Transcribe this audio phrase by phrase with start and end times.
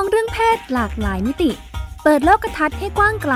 [0.00, 1.50] องเรื่องเพศหลากหลายมิติ
[2.02, 3.34] เปิดโลกทัศน์ให้กว้างไกล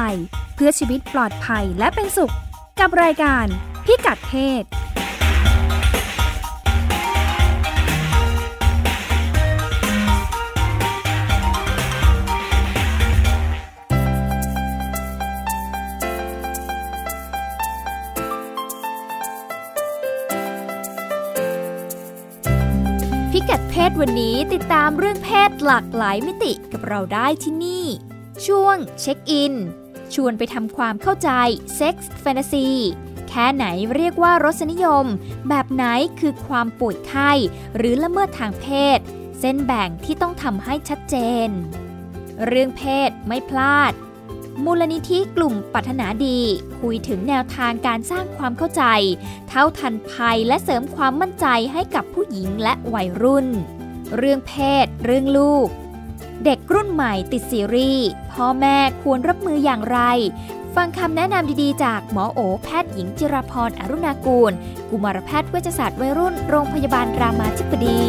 [0.54, 2.34] เพื่อชีวิตปลอดภัยและเป็นสุข
[2.80, 3.46] กับรายการ
[3.84, 4.62] พิกัดเพศ
[23.88, 27.86] ศวันนี้ติดตามเรื่องเพศหลากหลายมิติกับเราได้ที่นี่
[28.46, 29.54] ช่วงเช็คอิน
[30.14, 31.30] ชวนไปทำความเข้าใจ
[31.76, 32.68] เซ็กส์แฟนตาซี
[33.28, 35.06] แค่ไหนเรียกว่ารสนิยม
[35.48, 35.84] แบบไหน
[36.20, 37.32] คือความป่วยไข้
[37.76, 38.66] หรือละเมิดทางเพ
[38.96, 38.98] ศ
[39.40, 41.48] เส้นแบ่งที่ต้องทำให้ชัดเจน
[42.46, 43.92] เรื่องเพศไม่พลาด
[44.62, 46.40] มูลนิธิกลุ่มปัฒนาดี
[46.80, 48.84] คุยถึงแนวทางการสร้างความเข้าใจ
[49.48, 53.46] เท่าทันภัยและเสริมความมั่นใจให้กับผู้หญิงและวัยรุ่น
[54.16, 54.52] เรื่องเพ
[54.84, 55.68] ศ เรื่องลูก
[56.44, 59.98] เด็กรุ่นใหม่ติดซีรีส์พ่อแม่ควรรับมืออย่างไร
[60.74, 64.52] ฟังคำแนะนำดีๆ จากหมอโอแพทย์หญิงจิรพรอรุณากูล
[64.90, 68.00] กุมารแพทย์เวชศาสตร์วัยรุ่นโรงพยาบาลรามาธิบดี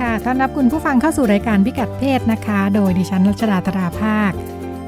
[0.00, 4.32] ค่ะต้อนรับคุณผู้ฟังเข้าสู่รายการพิกัดเพศนะคะ โดยดิฉันรัชดาธราภาค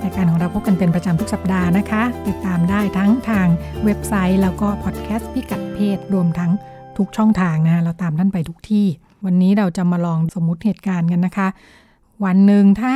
[0.03, 3.47] รายการของเราพบกันเป็นประจำทุกสัปดาห์นะคะ ติดตามได้ทั้งทาง
[3.85, 6.51] เว็บไซต์ แล้วก็พอดแคสต์พิกัดเพศรวมทั้ง
[6.97, 8.87] ทุกช่องทางนะเราตามท่านไปทุกที่
[9.25, 11.49] วันนี้เราจะมาลองสมมุติเหตุการณ์กันนะคะ
[12.25, 12.95] วันหนึ่งถ้า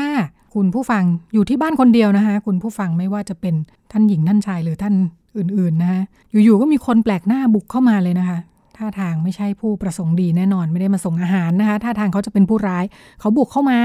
[0.55, 1.05] คุณผู้ฟัง
[1.35, 3.55] อยู่ที่บ้านคนเดียวนะคะ คุณผู้ฟังไม่ว่าจะเป็น
[3.93, 4.95] ท่านหญิงท่านชายหรือท่าน
[5.37, 6.01] อื่นๆนะคะ
[6.45, 8.39] อยู่ๆก็มีคนแปลกหน้าบุกเข้ามาเลยนะคะ
[8.79, 12.85] ท่าทางไม่ใช่ผู้ประสงค์ดีแน่นอนไม่ได้มาส่งอาหารนะคะท่าทางเขาจะเป็นผู้ร้าย
[13.21, 13.81] เขาบุกเข้ามา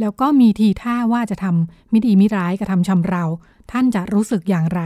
[0.00, 3.24] แล้วก็มีทีท่าว่าจะทำมิดีมิร้ายกระทำชำเรา
[3.72, 4.82] ท่านจะรู้สึกอย่างไร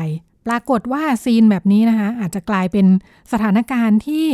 [0.46, 2.86] ปรากฏว่าซีนแบบนี้นะคะอาจจะกลายเป็น
[3.32, 4.26] สถานการณ์ที่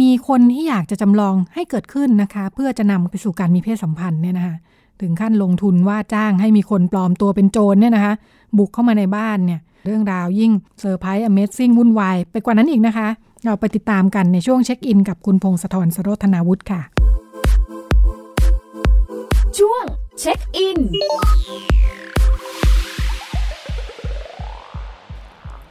[0.00, 4.56] มีคนที่อยากจะจำลองให้เกิดขึ้นนะคะ เพื่อจะนำไปสู่การมีเพศสัมพันธ์เนี่ยนะคะ
[5.00, 8.14] ถึงขั้นลงทุนว่าจ้างให้มีคนปลอมตัวเป็นโจรเนี่ยนะคะ
[8.58, 13.08] บุกเข้ามาในบ้านเนี่ย เรื่องราวยิ่งเซอร์ไพรส์ amazing วุ่นวายไปกว่านั้นอีกนะคะ
[13.46, 16.80] เราไปติดตามกันในช่วงเช็คอินกับคุณพงศธรสโรธนาวุฒิค่ะ
[19.58, 19.84] ช่วง
[20.20, 20.78] เช็คอิน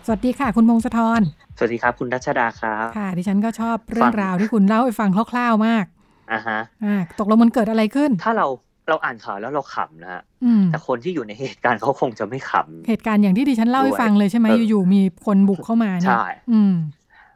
[0.06, 1.22] สวัสดีค่ะ คุณพงศธร
[1.58, 5.86] สวัสดีครับ คุณรัชดาครับค่ะ ดิฉันก็ชอบเรื่องราวที่คุณเล่าให้ฟังคร่าวๆมาก
[6.32, 8.48] อ่าฮะอ่าตกลงมันเกิดอะไรขึ้น ถ้าเรา
[8.90, 12.54] เราอ่านข่าวแล้วเราขำนะฮะอืมแต่คนที่อยู่ในเหตุการณ์เขาคงจะไม่ข
[12.88, 16.62] เหตุการณ์อย่างที่ดิฉันเล่าให้ฟังเลยใช่ไหมเอออยู่ๆมีคนบุกเข้ามาำเนี่ยใช่อื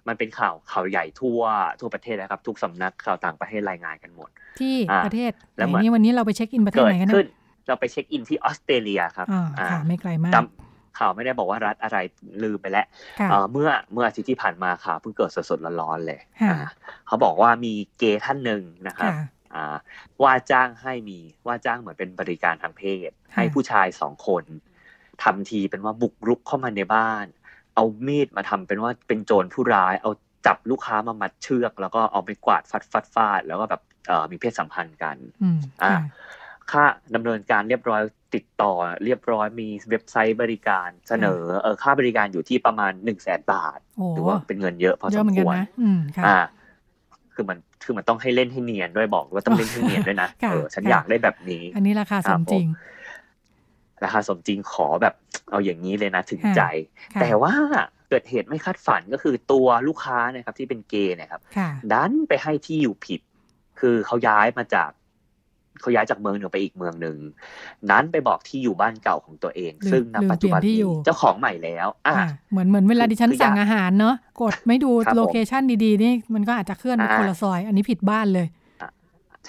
[0.10, 1.42] มมันเป็นข่าวข่าวใหญ่ทั่ว
[1.80, 11.98] ทั่วประเทศนะครับ ทุกสำนักข่าวต่างประเทศรายงานกันหมด ที่อ่าประเทศไหแล้วนเหมือนนี่วันนี้เราไปเช็คอินประเทศเกิไหดนกันขึ้นะนเราไปเช็คอินที่ออสเตรเลียครับอ่าอ่าค่ะไม่ไกลมากจำข่าวไม่ได้บอกว่ารัฐอะไร
[12.44, 12.86] ลืมไปแล้ว
[13.20, 16.68] ค่ะเอ่อเมื่อเมื่ออาทิตย์ที่ผ่านมาข่าวเพิ่งเกิดสดๆร้อนๆเลยค่ะอ่า
[17.08, 19.26] เขาบอกว่ามีเกย์ท่านหนึ่งนะครับค่ะ
[19.56, 19.76] อ่า
[20.24, 24.44] ว่าจ้างให้มีว่าจ้างเหมือนเป็นบริการทางเพศ ให้ผู้ชายสองคน
[25.24, 27.26] ทำทีเป็นว่าบุกรุกเข้ามาในบ้าน
[27.76, 30.12] เอามีดมาทำเป็นว่าเป็นโจรผู้ร้าย เอา
[30.48, 36.02] จับลูกค้ามามัดเชือก แล้วก็เอาไปกวาดฟัดฟัดฟาด แล้วก็แบบเอ่อมีเพศสัมพันธ์กันอืมอ่าค่ะ
[36.72, 36.84] ค่า
[37.16, 38.02] ดำเนินการเรียบร้อย
[38.36, 38.72] ติดต่อ
[39.04, 46.38] เรียบร้อยมีเว็บไซต์บริการเสนอเออค่าบริการอยู่ที่ประมาณหนึ่งแสนบาทโอ้ถือว่าเป็นเงินเยอะพอเยสอะมเหมือนคกันวรนะอืมค่ะอ่า
[47.34, 52.68] คือมันคือมันต้องให้เล่นให้เนียนด้วยบอกว่าต้องเล่นให้เนียนด้วยนะค่ะเออฉันค่ะอยากได้แบบนี้ อันนี้ราคาสมจริง
[54.04, 55.14] ราคาสมจริงขอแบบ
[55.52, 56.62] เอาอย่างนี้เลยนะถึงค่ะใจ
[57.14, 57.54] ค่ะแต่ว่า
[58.10, 63.22] เกิดเหตุไม่คาดฝันก็คือตัวลูกค้าเนะครับที่เป็นเกย์เนะครับค่ะดันไปให้ที่อยู่ผิด
[63.80, 64.90] คือเขาย้ายมาจาก
[65.82, 67.18] เขาย้ายจากเมืองหนึ่งไปอีกเมืองหนึ่ง
[67.92, 78.59] นั้นไปบอกที่อยู่บ้านเก่าของตัวเองลืมซึ่งณลืมปัจจุบันเปลี่ยนที่นี้อยู่เจ้าของใหม่แล้ว อะอ่าเหมือนเหมือนเวลาดิฉันคือสั่งอยากอาหารเนาะกดไม่ดูครับผมโลเคชันดีๆนี่มันก็อาจจะเคลื่อนไปอ่าคนละซอย อันนี้ผิดบ้านเลยใ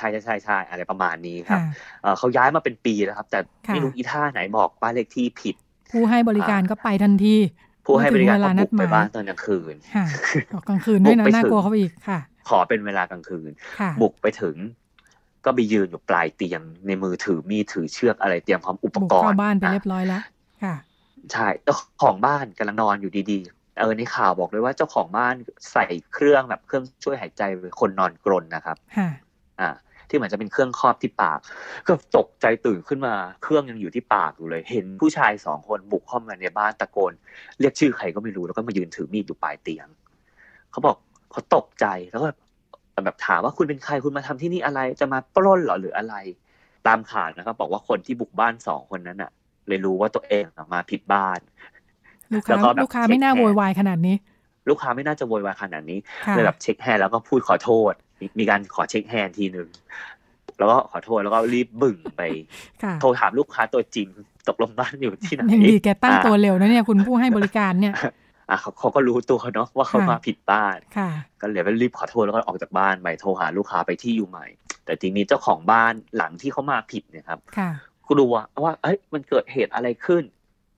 [0.00, 5.54] ช่ใช่ใช่ใช่อะไรประมาณนี้ครับค่ะเอ่อเขาย้ายมาเป็นปีแล้วครับ แต่ค่ะไม่รู้อีท่าไหนบอกบ้านเลขที่ผิด
[5.92, 7.36] ผู้ให้บริการก็ไปทันที
[7.86, 10.06] ผู้ให้บริการเมื่อถึงเวลาก็นับุดกไปหมายบ้านตอนกลางคืนค่ะ
[10.54, 12.18] ออกกลางคืนด้วยนะบุกไปน่ากลัวถึงเข้าไปอีกค่ะ
[12.48, 14.56] ขอเป็นเวลากลางคืนค่ะบุกไปถึง
[15.44, 20.22] ก็ไปยืนอยู่ปลายเตียงในมือถือมีดถือเชือกอะไรเตรียมพร้อมอุปบุกกรเข้าณ์บ้านไปอะเรียบร้อยแล้ว
[20.62, 20.74] ค่ะ
[21.32, 25.34] ใช่เจ้าของบ้านกำลังนอนอยู่ดีๆ เออในข่าวบอกเลยว่าเจ้าของบ้าน
[25.72, 27.42] ใส่เครื่องแบบเครื่องช่วยหายใจ
[27.80, 29.08] คนนอนกรนนะครับค่ะ
[29.60, 29.70] อ่า
[30.10, 31.38] ที่เหมือนจะเป็นเครื่องครอบที่ปาก
[31.86, 37.12] ก็ตกใจตื่นขึ้นมา เครื่องยังอยู่ที่ปากอยู่เลย เห็นผู้ชายสองคนบุกเข้ามาในบ้านตะโกน
[37.60, 39.88] เรียกชื่อใครก็ไม่รู้แล้วก็มายืนถือมีดอยู่ปลายเตียง
[40.70, 40.96] เขาบอก
[41.30, 42.38] เขาตกใจแล้วก็แบบ
[43.04, 46.14] แบบถามว่าคุณเป็นใครคุณมาทำที่นี่อะไรจะมาปล้นเหรอหรืออะไร
[46.86, 49.30] ตามข่าวนะครับบอกว่าคนที่บุกบ้านสองคนนั้นน่ะ
[49.68, 51.38] เลยรู้ว่าตัวเองมาผิดบ้าน
[52.34, 54.16] ลูกค้าลูกค้าไม่น่าโวยวายขนาดนี้
[54.68, 59.68] ลูกค้าไม่น่าจะโวยวายขนาดนี้ค่ะเลยแบบ shake hand แล้วก็พูดขอโทษ มีมีการขอ shake hand ทีหนึ่ง
[60.58, 62.22] แล้วก็ขอโทษแล้วก็รีบบึ่งไป
[62.82, 64.08] ค่ะโทรถามลูกค้าตัวจริง
[64.48, 67.94] ตกลงบ้านอยู่ที่ไหนยังดีแกตั้งตัวเร็วนะเนี่ยคุณผู้ให้บริการเนี่ย
[68.50, 74.46] อะเขาเขาก็รู้ตัวเนาะว่าเขาค่ะมาผิดบ้านค่ะก็เลยไปรีบขอโทษแล้วก็ออกจากบ้านไปโทรหาลูกค้าไปที่อยู่ใหม่
[74.84, 77.70] แต่ทีนี้เจ้าของบ้านหลังที่เขามาผิดเนี่ยครับค่ะ
[78.10, 78.32] กลัว
[78.62, 80.22] ว่าเอ้ยมันเกิดเหตุอะไรขึ้น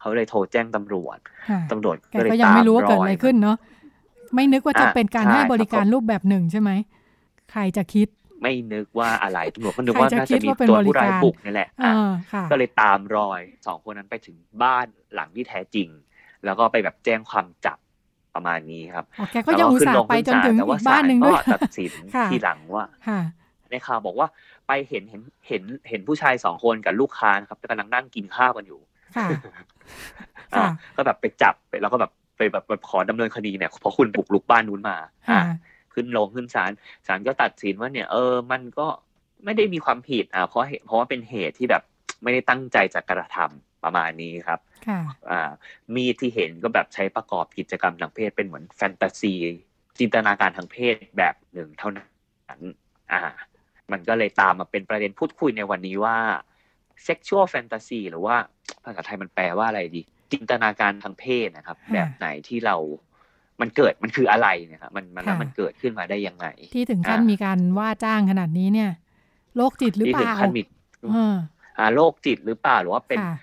[0.00, 1.18] เขาเลยโทรแจ้งตำรวจ
[1.48, 3.56] ค่ะตำรวจแกก็เลยก็ยังตามไม่รู้ว่าอเกิดอะไรยขึ้นเนาะ
[4.34, 6.70] ไม่นึกว่าจะอะเป็นการใช่ให้บริการครับรูปแบบหนึ่งใช่ไหม
[7.52, 8.08] ใครจะคิด
[8.42, 15.88] ไม่นึกว่าอะไรตำรวจก็นึกใครว่าจะน่าคิจะดมีว่าเป็นตัวบริผู้ร้ายการบุกนี่แหละเออะอค่ะก็เลยตามรอยสองคนนั้นไปถึงบ้านหลังที่แท้จริง
[16.44, 17.78] แล้วก็ไปแบบแจ้งความจับ
[18.34, 23.20] ประมาณนี้ครับอ๋อแกก็ยังอุตส่าห์ไปจนถึงแต่อีว่ากบ้านหนึ่งด้วยศลก็ตัดสินค่ะทีหลังว่าค่ะ
[23.70, 24.28] ในข่าวบอกว่า
[24.66, 28.80] ไปเห็นเห็นเห็นเห็นผู้ชายสองคนกับลูกค้านะครับกำลังนั่งกินข้าวกันอยู่
[29.16, 29.40] ค่ะอะ
[30.56, 30.66] ค่ะ
[30.96, 35.42] ก็แบบไปจับไปแล้วก็แบบไปแบบแบบขอดำเนินคดีเนี่ยเพราะคุณบุกลุกบ้านนู้นมาอะค่ะ
[35.94, 36.70] ขึ้นลงขึ้นศาล
[37.06, 38.86] ศาลก็ตัดสินว่าเนี่ยเออมันก็
[39.44, 41.82] ไม่ได้มีความผิดอะเพราะเหตุเพราะว่าเป็นเหตุที่แบบ
[42.22, 45.00] ไม่ได้ตั้งใจจะกระทำประมาณนี้ครับค่ะ
[45.30, 45.50] อ่า
[45.94, 49.34] มีดที่เห็นก็แบบใช้ประกอบกิจกรรมทางเพศเป็นเหมือนแฟนตาซี
[49.98, 52.60] จินตนาการทางเพศแบบหนึ่งเท่านั้น
[53.12, 53.20] อ่า
[53.92, 56.18] มันก็เลยตามมาเป็นประเด็นพูดคุยในวันนี้ว่า
[57.06, 58.36] sexual fantasy หรือว่า
[58.84, 60.02] ภาษาไทยมันแปลว่าอะไรดี
[60.32, 62.76] จินตนาการทางเพศนะครับค่ะแบบไหนที่เรา
[63.60, 68.90] มันเกิดมันคืออะไรเนี่ยครับมันมันแล้วค่ะมันเกิดขึ้นมาได้ยังไง ที่ถึงขั้นอ่ามีมีการว่าจ้างขนาดนี้เนี่ย
[69.56, 70.62] โรคจิตหรือที่เปถึงล่าขั้นมี
[71.12, 71.36] เออ
[71.78, 73.34] อ่าโรคจิตหรือเปล่าหรือว่าเป็นค่ะ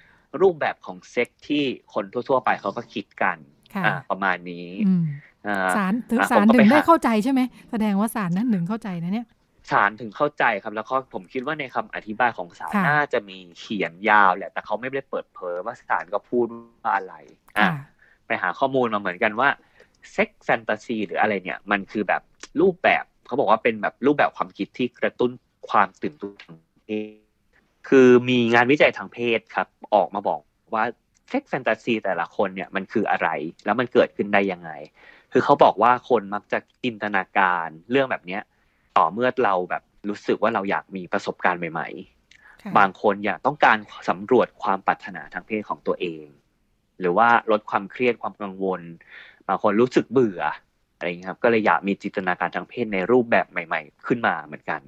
[0.41, 1.63] รูปแบบของเซ็กที่
[1.93, 3.37] คนทั่ว ๆ ไปเขาก็คิดกัน
[3.75, 5.03] ค่ะอ่าประมาณนี้อืม
[5.47, 7.41] อ่าสารถึงอะสารผมก็ถึไปงได้หาเข้าใจใช่ไหม
[7.71, 9.27] แสดงว่าสารนั้นถึงเข้าใจนะเนี่ย
[9.71, 16.45] ศาลถึงเข้าใจครับแล้วก็ผมคิดว่าในคำอธิบายของศาลค่ะน่าจะมีเขียนยาวแหละ แต่เขาไม่ได้เปิดเผยว่าศาลก็พูด
[16.83, 17.15] ว่าอะไร
[17.45, 17.69] อะค่ะ
[18.27, 19.49] ไปหาข้อมูลมาเหมือนกันว่า
[20.11, 22.21] เซ็กแฟนตาซีหรืออะไรเนี่ย มันคือแบบ
[22.61, 25.31] รูปแบบเขาบอกว่าเป็นแบบรูปแบบความคิดที่กระตุ้น
[25.69, 27.29] ความตื่นตัวทางเพศ
[27.89, 30.41] คือมีงานวิจัยทางเพศครับ ออกมาบอก
[30.73, 30.83] ว่า
[31.29, 33.29] เซ็กแฟนตาซีแต่ละคนเนี่ยมันคืออะไร
[33.65, 34.71] แล้วมันเกิดขึ้นได้ยังไง
[35.31, 38.41] คือเขาบอกว่าคนมักจะจินตนาการเรื่องแบบเนี้ย
[38.97, 41.89] ต่อเมื่อเราแบบรู้สึกว่าเราอยากมีประสบการณ์ใหม่
[42.61, 43.77] ค่ะๆบางคนอยากต้องการ
[44.09, 46.25] สำรวจความปรารถนาทางเพศของตัวเอง
[46.99, 48.81] หรือว่าลดความเครียดความกังวล
[49.49, 50.41] บางคนรู้สึกเบื่อ
[50.97, 54.81] อะไรอย่างเงี้ยครับก็เลยอยากมีจินตนาการทางเพศในรูปแบบใหม่ ๆ ขึ้นมาเหมือนกัน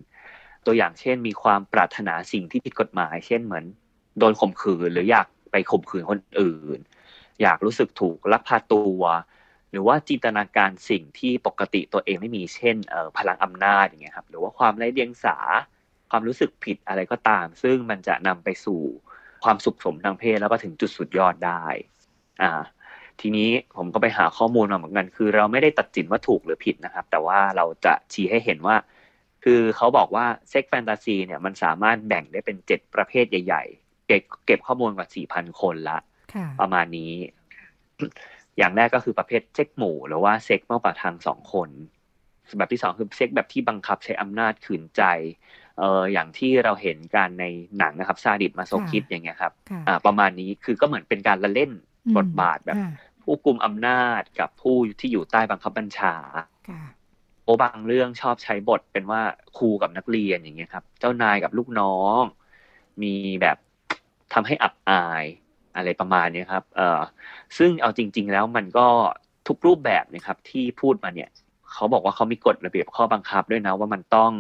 [0.66, 3.66] ตัวอย่างเช่น มีความปรารถนาสิ่งที่ผิดกฎหมาย เช่นเหมือน
[4.20, 6.80] โดนข่มขืนหรืออยากไปข่มขืนคนอื่น
[7.42, 9.04] อยากรู้สึกถูกลักพาตัว
[9.72, 15.38] หรือว่าจินตนาการสิ่งที่ปกติตัวเองไม่มีเช่นเอ่อพลังอำนาจอย่างเงี้ยครับหรือว่าความไร้เดียงสา
[16.12, 18.82] ความรู้สึกผิดอะไรก็ตาม ซึ่งมันจะนำไปสู่
[19.44, 21.66] ความสุขสมทางเพศแล้วก็ถึงจุดสุดยอดได้
[22.42, 22.62] อ่า
[23.20, 28.76] ทีนี้ผมก็ไปหาข้อมูลมาเหมือนกัน คือเราไม่ได้ตัดสินว่าถูกหรือผิดนะครับ แต่ว่าเราจะชี้ให้เห็นว่า
[29.44, 35.98] คือเขาบอกว่า sex fantasy เนี่ยมันสามารถแบ่งได้เป็นเจ็ดประเภทใหญ่ ๆ เก็บเก็บข้อมูลกว่าสี่พันคนละ
[36.34, 37.14] ค่ะประมาณนี้
[38.58, 41.70] อย่างแรกก็คือประเภทเซ็กส์หมู่ หรือว่าเซ็กส์มากกว่าสองคน
[42.58, 45.04] แบบที่สองคือเซ็กส์แบบที่บังคับใช้อำนาจขืนใจ
[45.80, 47.46] เอออย่างที่เราเห็นกันใน
[47.78, 52.94] หนังนะครับซาดิสม์มาโซคิสม์อย่างเงี้ยครับค่ะอ่า ประมาณนี้คือก็เหมือนเป็นการละเล่นอืม บทบาทแบบค่ะ
[53.24, 56.16] ผู้กุมอำนาจกับผู้ที่อยู่ใต้บังคับบัญชา
[56.70, 56.82] ค่ะ
[57.44, 59.22] โอบางเรื่องชอบใช้บทเป็นว่า
[59.58, 62.22] ครูกับนักเรียนอย่างเงี้ยครับ เจ้านายกับลูกน้อง
[63.04, 63.58] มีแบบ
[64.34, 65.24] ทำให้อับอาย
[65.76, 67.02] อะไรประมาณเนี้ยครับ เออ
[67.58, 68.88] ซึ่งเอาจริง ๆ แล้วมันก็
[69.48, 71.30] ทุกรูปแบบเนะครับ ที่พูดมาเนี่ย
[71.72, 74.32] เขาบอกว่าเขามีกฎระเบียบข้อบังคับด้วยนะว่ามันต้อง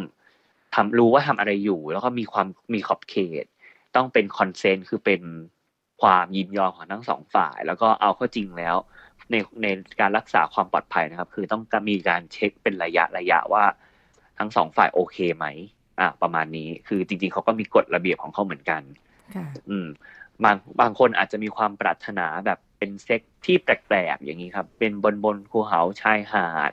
[0.75, 3.46] ทำรู้ว่าทำอะไรอยู่ แล้วก็มีความมีขอบเขต
[3.96, 5.22] ต้องเป็นคอนเซนต์คือเป็น
[6.01, 8.75] ความยินยอมของทั้งสองฝ่าย แล้วก็เอาเข้าจริงแล้ว
[9.31, 9.67] ในใน
[10.00, 13.63] การรักษาความปลอดภัยนะครับ คือต้องมีการเช็คเป็นระยะระยะว่า
[14.39, 15.46] ทั้งสองฝ่ายโอเคไหม
[16.00, 18.81] อ่าประมาณนี้คือจริง ๆเขาก็มีกฎระเบียบของเขาเหมือนกัน
[19.36, 19.88] ค่ะอืม
[20.43, 26.72] บางบางคนอาจจะมีความปรารถนาแบบเป็นเซ็กส์ที่แปลกๆอย่างนี้ครับ เป็นบนบนภูเขาชายหาด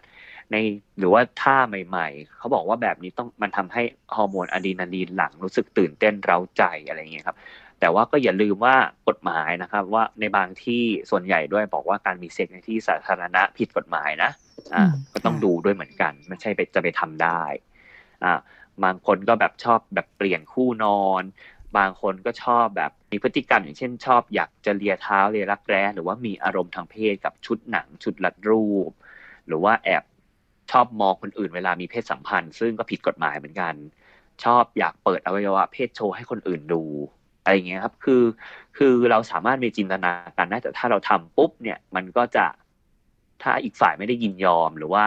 [0.52, 0.56] ใน
[0.98, 3.82] หรือว่าท่าใหม่ ๆ เขาบอกว่าแบบนี้ต้องมันทำให้
[4.14, 7.36] ฮอร์โมนอะดรีนาลีนหลั่งรู้สึกตื่นเต้นเร้าใจอะไรอย่างเงี้ยครับ
[7.80, 8.76] แต่ว่าก็อย่าลืมว่า
[9.08, 14.30] กฎหมายนะครับ ว่าในบางที่ส่วนใหญ่ด้วยบอกว่าการมีเซ็กในที่สาธารณะผิดกฎหมายนะ
[14.74, 17.42] อ่าอืมก็ต้องค่ะดูด้วยเหมือนกัน ไม่ใช่ไปจะไปทำได้
[18.24, 18.38] อ่า
[18.84, 21.22] บางคนก็แบบชอบแบบเปลี่ยนคู่นอน
[21.78, 28.90] บางคนก็ชอบแบบมีพฤติกรรมอย่างเช่น ชอบอยากจะเลียเท้าเลียรักแร้หรือว่ามีอารมณ์ทางเพศกับชุดหนังชุดลัดรูป
[29.46, 30.04] หรือว่าแอบ
[30.70, 33.74] ชอบมองคนอื่นเวลามีเพศสัมพันธ์ ซึ่งก็ผิดกฎหมายเหมือนกัน
[34.44, 36.82] ชอบอยากเปิดอวัยวะเพศโชว์ให้คนอื่นดู
[37.48, 38.22] อะไรอย่างเงี้ยครับ คือ
[38.76, 42.46] คือเราสามารถมีจินตนาการได้แต่ถ้าเราทำปุ๊บเนี่ย มันก็จะ
[43.42, 45.04] ถ้าอีกฝ่ายไม่ได้ยินยอม หรือว่า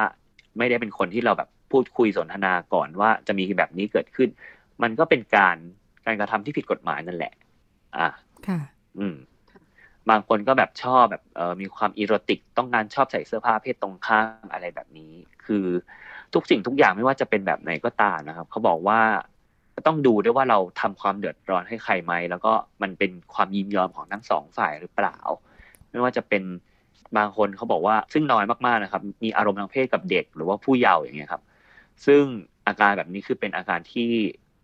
[0.57, 4.29] ไม่ได้เป็นคนที่เราแบบพูดคุยสนทนาก่อนว่าจะมีแบบนี้เกิดขึ้น
[4.83, 5.55] มันก็เป็นการ
[6.05, 7.33] การกระทำที่ผิดกฎหมายนั่นแหละ
[7.97, 8.09] อะ
[8.47, 8.59] ค่ะ
[8.99, 9.15] อืม
[10.09, 15.13] บางคนก็แบบชอบแบบเออมีความอีโรติกต้องการชอบใส่เสื้อผ้าเพศตรงข้ามอะไรแบบนี้
[15.45, 15.65] คือ
[16.33, 19.30] ทุกสิ่งทุกอย่างไม่ว่าจะเป็นแบบไหนก็ตามนะครับ เขาบอกว่าก็
[19.87, 25.17] ต้องดูด้วยว่าเราทำความเดือดร้อนให้ใครไหมแล้วก็มันเป็นความยินยอมของทั้งสองฝ่ายหรือเปล่า
[25.89, 26.43] ไม่ว่าจะเป็น
[27.17, 31.43] บางคนเขาบอกว่าซึ่งน้อยมากๆนะครับ มีอารมณ์ทางเพศกับเด็กหรือว่าผู้เยาว์อย่างเงี้ยครับ
[32.05, 32.23] ซึ่ง
[32.67, 34.09] อาการแบบนี้คือเป็นอาการที่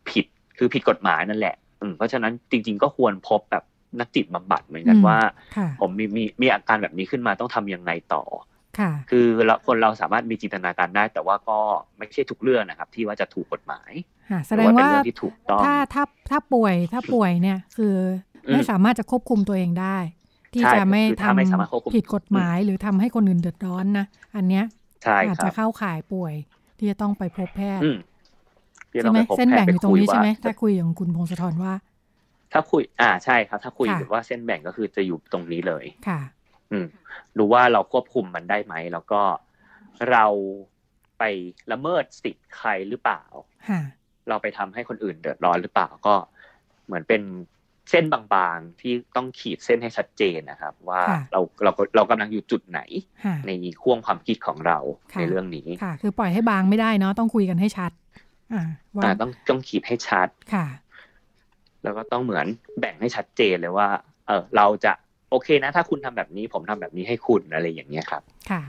[0.10, 0.26] ผิด
[0.58, 3.64] คือผิดกฎหมายนั่นแหละอืมเพราะฉะนั้นจริง ๆ ก็ควรพบแบบ
[4.00, 5.18] นักจิตบำบัดเหมือนกันอืมว่า
[5.58, 8.24] ค่ะผมมีมีมีอาการแบบนี้ขึ้นมาต้องทำยังไงต่อ
[8.80, 11.58] ค่ะคือเราคนเราสามารถมีจินตนาการได้ แต่ว่าก็
[11.98, 13.92] ไม่ใช่ทุกเรื่องนะครับ ที่ว่าจะถูกกฎหมาย
[14.32, 17.96] ค่ะแสหรืดองเป็นว่าเรื่องที่ถูกต้องถ้าถ้าถ้าป่วยถ้าป่วยเนี่ยคือ
[18.48, 19.98] อมไม่สามารถจะควบคุมตัวเองได้
[20.54, 24.06] ที่ใช่จะไม่คือทถ้าไม่สามารถควบคุมำผิดกฎหมายหรือทำให้คนอื่นเดือดร้อนนะ
[24.36, 24.66] อันเนี้ย
[25.04, 26.34] ใช่อาจคจะรับเข้าข่ายป่วย
[26.78, 27.98] ที่จะต้องไปพบแพทย์อืม
[28.92, 31.74] ที่ใช่ต้องไหมปพเส้นแบ่งอยู่ตรงนี้พทใช่ไหมว่าถ้าคุยอย่างคุณพงศธรว่า
[32.54, 36.20] ถ้าคุย อ่าใช่ครับ ถ้าคุยค่ะว่าเส้นแบ่งก็คือจะอยู่ตรงนี้เลยค่ะ
[36.72, 36.88] อืม
[37.38, 39.22] ดูว่าเราควบคุมมันได้ไหม แล้วก็
[40.12, 40.26] เรา
[41.20, 41.24] ไป
[41.72, 43.24] ละเมิดสิทธิ์ใครหรือเปล่า
[43.70, 43.82] ค่ะ
[44.30, 46.16] เราไปทำให้คนอื่นเดือดร้อนหรือเปล่าก็
[46.86, 47.22] เหมือนเป็น
[47.92, 52.80] เส้นบางๆที่ต้องขีดเส้นให้ชัดเจนนะครับ ว่าค่ะเราเราเรากำลังอยู่จุดไหน
[53.26, 53.52] ค่ะใน
[53.84, 54.78] ห่วงความคิดของเรา
[55.14, 57.92] ค่ะในเรื่องนี้ค่ะ คือปล่อยให้บางไม่ได้เนาะต้องคุยกันให้ชัด
[58.54, 58.64] อ่า
[58.96, 60.68] ว่าอ่าต้องต้องขีดให้ชัดค่ะ
[61.84, 62.46] แล้วก็ต้องเหมือน
[62.80, 63.90] แบ่งให้ชัดเจนเลยว่า
[64.28, 64.94] เออเราจะ
[65.30, 68.62] โอเคนะ ถ้าคุณทำแบบนี้ ผมทำแบบนี้ให้คุณอะไรอย่างเงี้ยครับ ค่ะ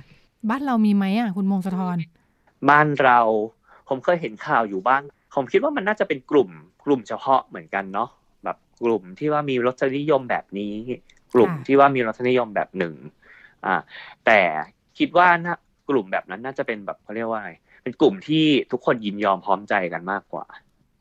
[0.50, 1.96] บ้านเรามีไหมอะ คุณมงสะทร
[2.68, 3.20] บ้านเรา
[3.88, 5.02] ผมเคยเห็นข่าวอยู่บ้าง
[5.34, 6.50] ผมคิดว่ามันน่าจะเป็นกลุ่ม
[6.84, 8.08] กลุ่มเฉพาะเหมือนกันเนาะ
[8.44, 10.74] แบบกลุ่มที่ว่ามีรสนิยมแบบนี้
[11.34, 12.94] กลุ่มค่ะที่ว่ามีรสนิยมแบบหนึ่ง
[13.66, 13.74] อ่า
[14.26, 14.40] แต่
[14.98, 15.54] คิดว่าน่า
[15.88, 20.46] กลุ่มแบบนั้นน่าจะเป็นแบบเขาเรียกว่าไงเป็นกลุ่มที่ทุกคนยินยอมพร้อมใจกันมากกว่า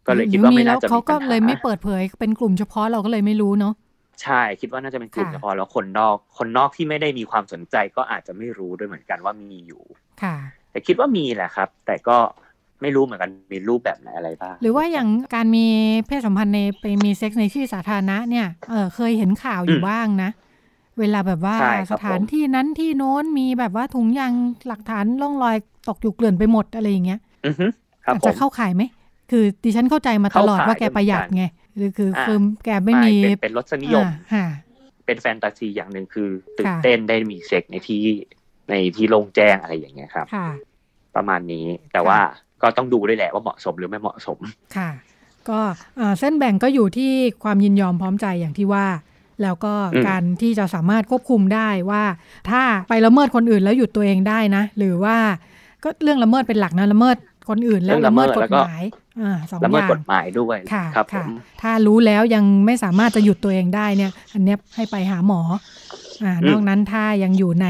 [0.07, 3.73] ก็เลยคิดว่าไม่น่าจะหรือมีแล้วเขามีก็ปัญหาเลยไม่เปิดเผยเป็นกลุ่มเฉพาะเราก็เลยไม่รู้เนาะ
[4.21, 9.83] ใช่คิดว่าน่าจะเป็นกลุ่มค่ะเฉพาะแล้วคนนอกคนนอกที่ไม่ได้มีความสนใจก็อาจจะไม่รู้ด้วยเหมือนกันว่ามีอยู่
[10.23, 10.35] ค่ะ
[10.71, 12.17] แต่คิดว่ามีแหละครับ แต่ก็
[12.81, 15.65] ไม่รู้เหมือนกันมีรูปแบบไหนอะไรบ้างหรือว่าอย่างการมี
[16.07, 20.29] เพศสัมพันธ์ในไปมีเซ็กส์ในที่สาธารณะเนี่ยเออเคยเห็นข่าวอยู่บ้างนะ
[20.99, 24.33] เวลาแบบว่าใช่คสรับถานผมที่นั้นที่โน้นมีแบบว่าถุงยาง
[24.67, 25.55] หลักฐานร่องรอย
[25.87, 27.65] ตกอยู่เกลื่อนไปหมดอะไรอย่างเงี้ยอือฮึ
[28.05, 28.83] ครับอาจผจะมเข้าข่ายไหม
[29.31, 31.45] คือดิฉันเข้าใจมาตลอดเข้าข่ายว่าแกประหยัดเหมือนกันไง
[31.77, 34.47] หรือคืออาคือแกไม่ไม่มีเป็นเป็นรสนิยมอ่าค่ะ
[35.05, 38.03] เป็นแฟนตาซีอย่างหนึ่งคือตื่นค่ะเต้นได้มีเซ็กในที่
[38.69, 40.47] ในที่โล่งแจ้งอะไรอย่างเงี้ยครับค่ะ
[41.15, 42.19] ประมาณนี้แต่ว่า
[42.61, 44.37] ก็ต้องดูด้วยแหละว่าเหมาะสมหรือไม่เหมาะสม
[44.77, 44.89] ค่ะ
[45.49, 45.59] ก็
[45.97, 47.11] เอ่อเส้นแบ่งก็อยู่ที่
[47.43, 48.85] ความยินยอมพร้อมใจอย่างที่ว่า
[49.43, 52.03] แล้วก็อืมการที่จะสามารถควบคุมได้ว่า
[52.49, 55.17] ถ้าไปละเมิดคนอื่นแล้วหยุดตัวเองได้นะ หรือว่า
[55.83, 57.17] ก็เรื่องละเมิดเป็นหลักนะละเมิด
[57.49, 59.06] คนอื่นแล้วละเมิดกฎหมายอ่าสอง
[59.63, 61.29] ละอเมิดย่างกฎหมายด้วยค่ะครับผค่ะม
[61.61, 65.41] ถ้ารู้แล้วยังไม่สามารถจะหยุดตัวเองได้เนี่ย อันเนี้ยให้ไปหาหมอ
[66.23, 67.67] อ่านอกนั้นถ้ายังอยู่ใน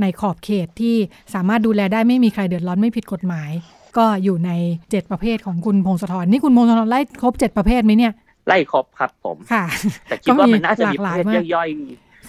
[0.00, 0.96] ในขอบเขตที่
[1.34, 3.50] สามารถดูแลได้ไม่มีใครเดือดร้อนไม่ผิดกฎหมาย
[3.96, 4.50] ก็อยู่ใน
[4.90, 8.12] เจ็ดประเภทของคุณพงศธรนี่คุณพงศธรไล่ครบเจ็ดประเภทไหมเนี่ย
[8.48, 9.64] ไล่ครบครับผมค่ะ
[10.04, 11.68] แต่คิดว่ามันน่าจะมีก็มีหลากหลายประเภทมากย่อย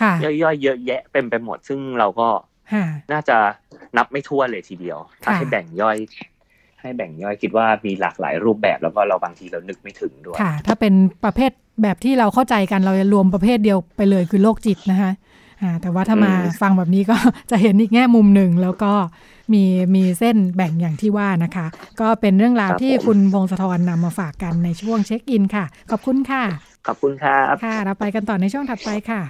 [0.01, 2.27] ค่ะๆย่อยๆเยอะแยะเป็นไปหมดซึ่งเราก็
[2.73, 3.37] ค่ะน่าจะ
[3.97, 5.97] นับไม่ทั่วนเลยทีเดียว ถ้าค่ะให้แบ่งย่อย
[6.81, 10.93] ให้แบ่งย่อยคิดว่ามีหลากหลายรูปแบบแล้วก็เราบางทีเรานึกไม่ถึงด้วยค่ะ ถ้าเป็น
[11.25, 11.51] ประเภท
[11.83, 15.11] แบบที่เราเข้าใจกันเราจะรวมประเภทเดียวไปเลยคือโรคจิตนะคะ
[15.61, 17.17] อ่าแต่ว่าถ้ามาอืมฟังแบบนี้ก็
[17.51, 18.91] จะเห็นอีกแง่มุมหนึ่ง แล้วก็
[19.53, 19.63] มี
[19.95, 21.67] มีเส้นแบ่งอย่างที่ว่านะคะ
[22.01, 26.43] ก็เป็นเรื่องราวที่คุณพงศธรนำมาฝากกันในช่วงเช็คอินค่ะ ขอบคุณค่ะ
[26.87, 29.21] ขอบคุณครับค่ะ เราไปกันต่อในช่วงถัดไปค่ะ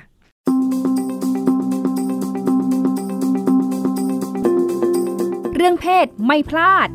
[5.56, 6.89] เรื่องเพศไม่พลาด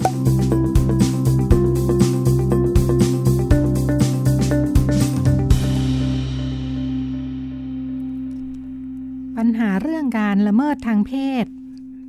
[9.44, 11.12] ปัญหาเรื่องการละเมิดทางเพ
[11.44, 11.46] ศ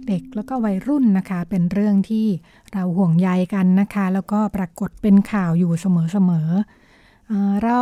[0.08, 2.28] เด็กแล้วก็วัยรุ่นนะคะ เป็นเรื่องที่
[2.72, 7.80] เราห่วงใยกันนะคะ แล้วก็ปรากฏเป็นข่าวอยู่เสมอๆเเรา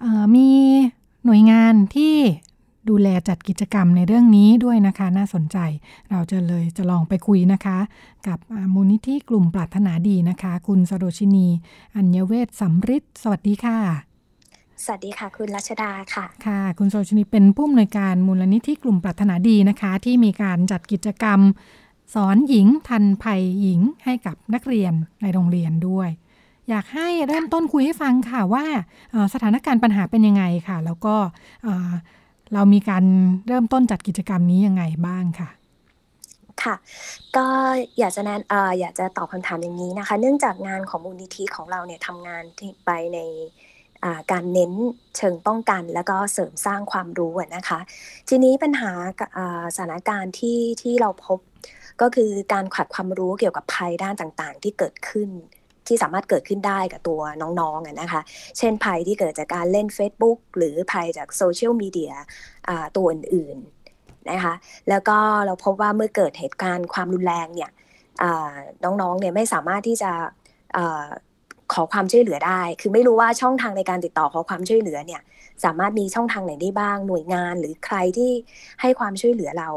[0.00, 0.48] เอ่อมี
[1.24, 2.16] หน่วยงานที่
[2.88, 5.58] ดูแลจัดกิจกรรมในเรื่องนี้ด้วยนะคะ น่าสนใจ
[6.10, 7.78] เราจะเลยจะลองไปคุยนะคะ
[8.26, 8.38] กับ
[8.74, 11.46] มูลนิธิกลุ่มปรารถนาดีนะคะ คุณสโรชินี
[11.96, 14.07] อัญเวศสัมฤทธิ์สวัสดีค่ะ
[14.84, 21.40] สวัสดีค่ะ คุณรัชดาค่ะ ค่ะ คุณโซชนีเป็นผู้อำนวยการมูลนิธิกลุ่มปรารถนาดีนะคะ ที่มีการจัดกิจกรรม
[22.14, 24.92] สอนหญิงทันภัยหญิงให้กับนักเรียน
[25.22, 26.08] ในโรงเรียนด้วย
[26.70, 28.64] อยากให้เริ่มต้นคุยให้ฟังค่ะว่า
[29.34, 31.14] สถานการณ์ปัญหาเป็นยังไงค่ะ แล้วก็
[32.54, 33.04] เรามีการ
[33.48, 35.48] เริ่มต้นจัดกิจกรรมนี้ยังไงบ้างค่ะ
[36.62, 36.74] ค่ะ
[37.36, 37.46] ก็
[37.98, 42.44] อยากจะแนะออยากจะตอบคำถามอย่างนี้นะคะ เนื่องจากงานของมูลนิธิของเราเนี่ยทำงาน
[42.86, 43.18] ไปใน
[44.32, 44.72] การเน้น
[45.16, 47.78] เชิงป้องกัน แล้วก็เสริมสร้างความรู้นะคะ
[48.28, 48.90] ทีนี้ปัญหา
[49.74, 51.38] สถานการณ์ที่ที่เราพบ
[52.00, 55.30] ก็คือการขาดความรู้เกี่ยวกับภัยด้านต่างๆ ที่เกิดขึ้น
[55.86, 57.20] ที่สามารถเกิดขึ้นได้กับตัว
[57.60, 58.20] น้องๆนะคะ
[58.58, 62.12] เช่นภัยที่เกิดจากการเล่น Facebook หรือภัยจากโซเชียลมีเดีย
[62.96, 64.54] ตัวอื่นๆนะคะ
[64.88, 67.70] แล้วก็เราพบว่าเมื่อเกิดเหตุการณ์ความรุนแรงเนี่ย
[68.84, 70.12] น้องๆเนี่ยไม่สามารถที่จะ
[71.72, 75.22] ขอความช่วยเหลือได้ คือไม่รู้ว่าช่องทางในการติดต่อขอความช่วยเหลือเนี่ย
[75.64, 78.30] สามารถมีช่องทางไหนได้บ้าง หน่วยงานหรือใครที่
[78.80, 79.70] ให้ความช่วยเหลือเรา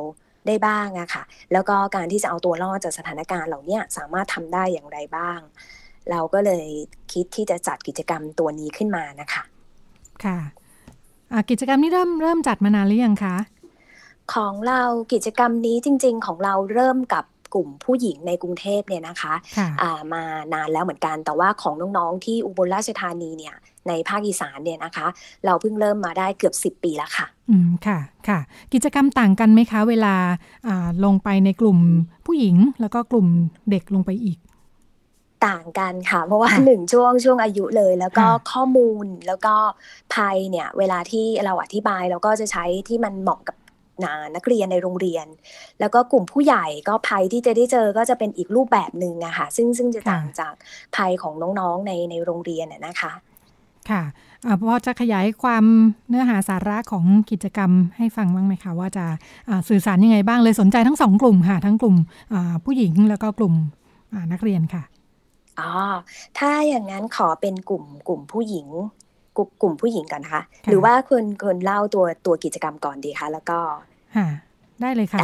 [0.47, 5.39] ได้บ้างอะค่ะ แล้วก็การที่จะเอาตัวรอดจากสถานการณ์เหล่านี้สามารถทำได้อย่างไรบ้าง
[6.11, 6.67] เราก็เลย
[7.11, 9.43] คิดที่จะจัดกิจกรรมตัวนี้ขึ้นมานะคะ
[10.25, 10.39] ค่ะ
[11.49, 13.35] กิจกรรมนี้เริ่มเริ่มจัดมานานหรือยังคะ
[14.33, 14.81] ของเรา
[15.13, 23.55] กิจกรรมนี้จริง ๆ ของเราเริ่มกับ กลุ่มผู้หญิงในกรุงเทพเนี่ยนะคะะมานานแล้วเหมือนกัน แต่ว่าของน้องๆที่อุบลราชธานีเนี่ย
[23.87, 25.07] ในภาคอีสานเนี่ยนะคะ
[25.45, 28.39] เราเพิ่งเริ่มมาได้เกือบ 10 ปีแล้วค่ะ อืมค่ะค่ะ
[28.73, 30.15] กิจกรรมต่างกันไหมคะ เวลา
[31.05, 31.77] ลงไปในกลุ่ม
[32.25, 33.27] ผู้หญิงแล้วก็กลุ่ม
[33.69, 34.39] เด็กลงไปอีก
[35.47, 39.55] ต่างกันค่ะ เพราะว่าหนึ่งช่วงช่วงอายุเลย แล้วก็ข้อมูลแล้วก็
[40.13, 43.55] ภัยเนี่ย เวลาที่เราอธิบายเราก็จะใช้ที่มันเหมาะกับ
[44.35, 45.25] นักเรียนในโรงเรียน
[45.79, 50.53] แล้วก็กลุ่มผู้ใหญ่ก็ภัยที่จะได้เจอก็จะเป็นอีกรูปแบบหนึ่งอะค่ะซึ่งซึ่งจะต่างจาก
[50.95, 53.11] ภัยของน้องๆในในโรงเรียนนะคะ
[53.89, 54.03] ค่ะ
[54.59, 55.63] พอจะขยายความ
[56.09, 59.05] เนื้อหาสาระของกิจกรรมให้ฟังบ้างไหมคะว่าจะ
[59.69, 61.95] สื่อสารยังไงบ้างเลยสนใจทั้งสองกลุ่มค่ะ ทั้งกลุ่ม
[62.65, 63.53] ผู้หญิงแล้วก็กลุ่ม
[64.31, 64.83] นักเรียนค่ะ
[65.59, 65.71] อ๋อ
[66.37, 68.67] ถ้าอย่างนั้นขอเป็นกลุ่มกลุ่มผู้หญิง
[69.37, 73.59] กลุ่มกลุ่มผู้หญิงก่อนนะคะ หรือว่าคุณคุณเล่าตัวตัวกิจกรรมก่อนดีคะแล้วก็
[74.13, 74.33] হ্যাঁ
[74.81, 75.19] ได้เลยค่ะ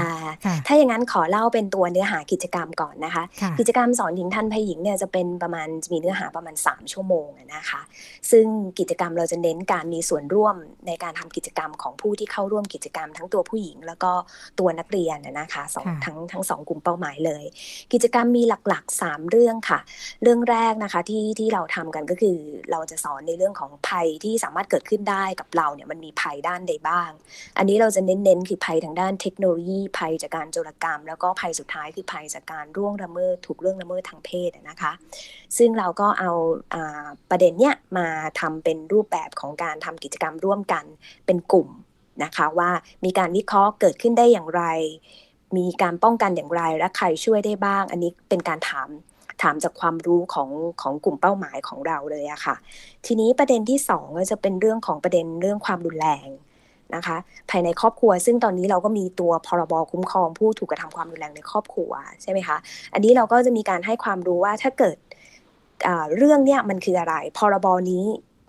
[0.67, 3.23] ถ้าอย่างนั้นขอเล่าเป็นตัวเนื้อหากิจกรรมก่อนนะคะ
[3.59, 7.81] กิจกรรมสอนหญิงทันภัยหญิงเนี่ยจะเป็นประมาณมีเนื้อหาประมาณ 3 ชั่วโมงนะคะ
[8.31, 8.45] ซึ่ง
[8.79, 10.55] กิจกรรมเราจะเน้นการมีส่วนร่วม
[10.87, 14.11] ในการทำกิจกรรมของผู้ที่เข้าร่วมกิจกรรมทั้งตัวผู้หญิง แล้วก็
[14.59, 17.43] ตัวนักเรียนนะคะสองทั้งทั้งสองกลุ่มเป้าหมายเลย
[17.93, 19.79] กิจกรรมมีหลักๆ 3 เรื่องค่ะ
[20.23, 22.37] เรื่องแรกนะคะที่ที่เราทำกันก็คือ
[22.71, 27.09] เราจะสอนในเรื่องของภัยที่สามารถเกิดขึ้นได้กับเราเนี่ยมันมีภัยด้านใดบ้าง
[27.57, 34.91] อันนี้เราจะเน้นๆคือภัยทางด้านเทคโนโลยีภัยจากการโจรกรรม แล้วก็ภัยสุดท้ายคือภัยจากการร่วงละเมิดถูกเรื่องละเมิดทางเพศนะคะ
[35.57, 36.31] ซึ่งเราก็เอา
[37.29, 38.07] ประเด็นเนี้ยมา
[38.39, 40.85] ทำเป็นรูปแบบของการทำกิจกรรมร่วมกัน
[41.25, 41.69] เป็นกลุ่ม
[42.23, 42.69] นะคะว่า
[43.05, 44.63] มีการวิเคราะห์เกิดขึ้นได้อย่างไร
[45.57, 48.89] มีการป้องกันอย่างไรและใครช่วยได้บ้าง อันนี้เป็นการถาม
[49.41, 50.49] ถามจากความรู้ของ
[50.81, 52.55] ของกลุ่มเป้าหมายของเราเลยอะค่ะ
[53.05, 56.27] ทีนี้ประเด็นที่ 2 ก็จะเป็นเรื่องของประเด็นเรื่องความรุนแรง
[56.95, 57.17] นะคะ
[57.49, 62.57] ภายในครอบครัว ซึ่งตอนนี้เราก็มีตัวพรบคุ้มครองผู้ถูกกระทำความรุนแรงในครอบครัวใช่ไหมคะ
[62.93, 64.97] อันนี้เราก็จะมีการให้ความรู้ว่าถ้าเกิด
[66.17, 68.05] เรื่องเนี้ยมันคืออะไร พรบนี้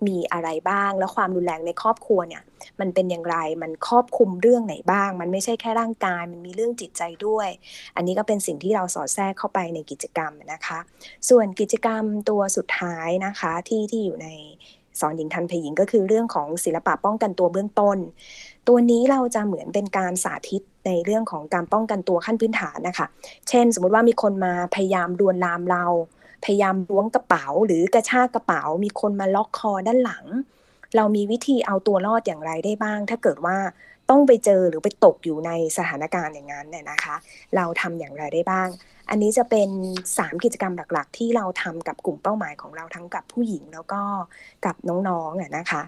[0.07, 2.41] มีอะไรบ้าง แล้วความรุนแรงในครอบครัวเนี่ย
[2.79, 7.49] มันเป็นอย่างไร มันครอบคลุมเรื่องไหนบ้าง มันไม่ใช่แค่ร่างกาย มันมีเรื่องจิตใจด้วย
[7.95, 10.79] อันนี้ก็เป็นสิ่งที่เราสอดแทรกเข้าไปในกิจกรรมนะคะ
[11.29, 14.29] ส่วนกิจกรรมตัวสุดท้ายนะคะที่ที่อยู่ใน
[15.01, 17.97] สอนหญิงทันเพยิงก็คือเรื่องของศิลปะป้องกันตัวเบื้องต้น
[18.67, 23.07] ตัวนี้เราจะเหมือนเป็นการสาธิตในเรื่องของการป้องกันตัวขั้นพื้นฐานนะคะ
[23.49, 25.85] เช่น สมมติว่ามีคนมาพยายามดวนลามเรา
[26.45, 30.25] พยายามล้วงกระเป๋า หรือกระชากกระเป๋า มีคนมาล็อกคอด้านหลัง
[30.95, 33.57] เรามีวิธีเอาตัวรอดอย่างไรได้บ้าง ถ้าเกิดว่า
[34.09, 37.15] ต้องไปเจอหรือไปตกอยู่ในสถานการณ์อย่างนั้นเนี่ยนะคะ
[37.55, 38.67] เราทำอย่างไรได้บ้าง
[39.09, 39.69] อันนี้จะเป็น
[40.07, 44.01] 3 กิจกรรมหลักๆ ที่เราทำกับกลุ่มเป้าหมายของเราทั้งกับผู้หญิงแล้วก็
[44.65, 45.81] กับน้องๆนะคะ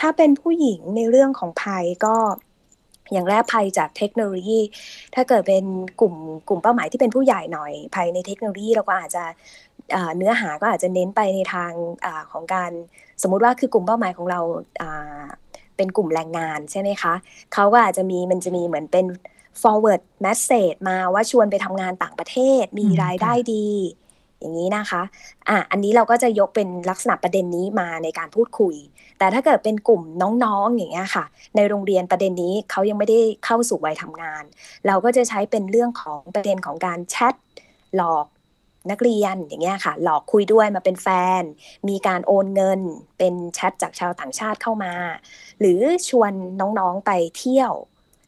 [0.00, 2.16] ถ้าเป็นผู้หญิงในเรื่องของภัยก็
[3.12, 4.60] อย่างแรกภัยจากเทคโนโลยี
[5.14, 5.64] ถ้าเกิดเป็น
[6.00, 6.14] กลุ่ม
[6.48, 9.24] กลุ่มเป้าหมายที่เป็นผู้ใหญ่หน่อยภัยในเทคโนโลยีเราก็อาจจะ
[10.16, 11.72] เนื้อหาก็อาจจะเน้นไปในทาง
[12.04, 12.70] อของการ
[13.22, 14.40] สมมุติว่าคือกลุ่มเป้าหมายของเรา
[15.76, 17.14] เป็นกลุ่มแรงงานใช่ไหมคะ
[17.54, 19.06] เขาก็อาจจะมีมันจะมีเหมือนเป็น
[19.62, 23.68] forward message มาว่าชวนไปทำงานต่างประเทศมีรายได้ดี
[24.40, 25.02] อย่างนี้นะคะ
[25.48, 28.76] อะอันนี้เราก็จะยกเป็นลักษณะประเด็นนี้มาในการพูดคุย
[29.18, 30.02] แต่ถ้าเกิดเป็นกลุ่ม
[30.44, 31.24] น้องๆอย่างเงี้ยค่ะ
[31.56, 34.42] ในโรงเรียนประเด็นนี้เขายังไม่ได้เข้าสู่วัยทำงาน
[34.86, 37.34] เราก็จะใช้เป็นเรื่องของประเด็นของการแชท
[37.96, 38.26] หลอก
[38.90, 41.08] นักเรียนอย่างเงี้ยค่ะ หลอกคุยด้วยมาเป็นแฟ
[41.40, 41.42] น
[41.88, 42.80] มีการโอนเงิน
[43.18, 44.92] เป็นแชทจากชาวต่างชาติเข้ามา
[45.60, 47.72] หรือชวนน้องๆไปเที่ยว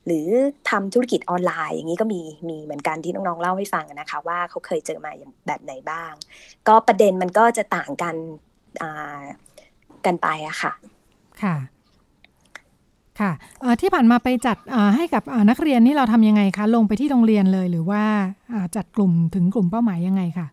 [0.06, 0.28] หรือ
[0.70, 6.12] ทำธุรกิจออนไลน์อย่างนี้ก็มีมีเหมือนกันที่น้องๆเล่าให้ฟังนะคะ ว่าเขาเคยเจอมาอย่างแบบไหนบ้าง
[6.68, 8.16] ก็ประเด็นมันก็จะต่างกัน
[10.06, 10.72] กันไปอะค่ะ
[11.42, 11.56] ค่ะ
[13.20, 13.32] ค่ะ
[13.80, 14.56] ที่ผ่านมาไปจัด
[14.96, 18.02] ให้กับนักเรียนนี่เราทำยังไงคะ ลงไปที่โรงเรียนเลยหรือว่า
[18.76, 20.46] จัดกลุ่มถึงกลุ่มเป้าหมายยังไงคะ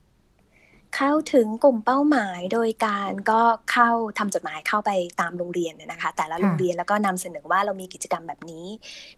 [0.95, 8.65] เข้าถึงกลุ่มเป้าหมายโดยการก็เข้าทำจดหมายเข้าไปตามโรงเรียนนะคะ แต่ละโรงเรียนแล้วก็นำเสนอว่าเรามีกิจกรรมแบบนี้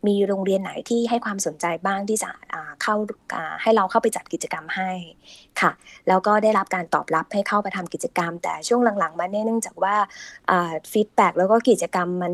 [0.07, 2.29] มีโรงเรียนไหนที่ให้ความสนใจบ้างที่จะ
[2.83, 2.95] เข้า
[3.61, 4.91] ให้เราเข้าไปจัดกิจกรรมให้
[5.61, 5.71] ค่ะ
[6.07, 9.95] แล้วก็ได้รับการตอบรับให้เข้าไปทำกิจกรรม แต่ช่วงหลังๆ มาเนี่ยเนื่องจากว่า
[10.91, 12.33] ฟีดแบ็แล้วก็กิจกรรมมัน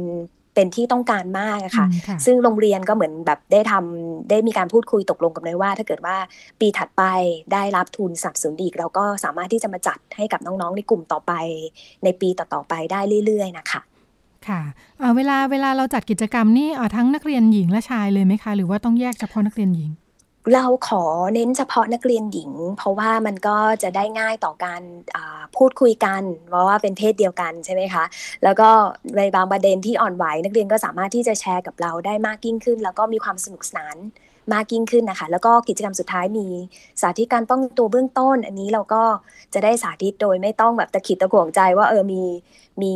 [0.58, 1.88] เป็นที่ต้องการมากค่ะ
[2.26, 6.16] ซึ่งโรงเรียนก็เหมือนแบบได้ทำได้มีการพูดคุยตกลงกันเลยว่า ถ้าเกิดว่า
[6.60, 7.04] ปีถัดไป
[7.54, 11.34] ได้รับทุนสับสนอีกเราก็สามารถที่จะมาจัดให้กับน้องๆ ในกลุ่มต่อไป
[12.04, 13.82] ในปีต่อๆไปได้เรื่อย ๆ นะคะ
[14.48, 14.62] ค่ะ
[15.16, 19.90] เวลาเวลาเราจัดกิจกรรมนี่ทั้งนักเรียนหญิงและชายเลยไหมคะ หรือว่าต้องแยกเฉพาะนักเรียนหญิง
[20.54, 24.82] เราขอเน้นเฉพาะนักเรียนหญิง เพราะว่ามันก็จะได้ง่ายต่อการ
[25.58, 28.04] พูดคุยกัน เพราะว่าเป็นเพศเดียวกันใช่ไหมคะ
[28.44, 28.70] แล้วก็
[29.18, 33.96] ในบางประเด็นที่อ่อนไหวนักเรียนก็สามารถที่จะแชร์กับเราได้มากยิ่งขึ้น แล้วก็มีความสนุกสนาน
[34.54, 36.48] มากยิ่งขึ้นนะคะ แล้วก็กิจกรรมสุดท้ายมี
[37.02, 39.04] สาธิตการป้องตัวเบื้องต้น อันนี้เราก็
[39.54, 42.22] จะได้สาธิตโดยไม่ต้องแบบตะขิดตะขวงใจว่าเออมี
[42.82, 42.94] มี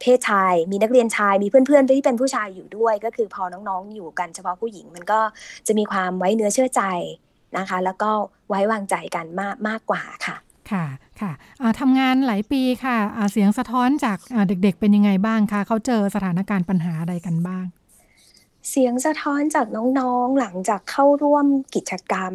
[0.00, 5.20] เพศชาย มีนักเรียนชาย มีเพื่อนๆที่เป็นผู้ชายอยู่ด้วย ก็คือพอน้องๆอยู่กันเฉพาะผู้หญิง มันก็
[5.66, 6.82] จะมีความไว้เนื้อเชื่อใจ
[7.58, 8.10] นะคะ แล้วก็
[8.48, 10.36] ไว้วางใจกันมากมากกว่าค่ะ
[10.70, 10.84] ค่ะ
[11.20, 11.32] ค่ะ
[11.80, 12.96] ทำงานหลายปีค่ะ
[13.32, 17.64] เสียงสะท้อนจากเด็กๆเป็นยังไงบ้างคะเขาเจอสถานการณ์ปัญหาอะไรกันบ้าง
[18.68, 22.34] เสียงสะท้อนจากน้องๆหลังจากเข้าร่วมกิจกรรม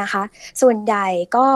[0.00, 0.22] นะคะ
[0.60, 1.46] ส่วนใหญ่ก็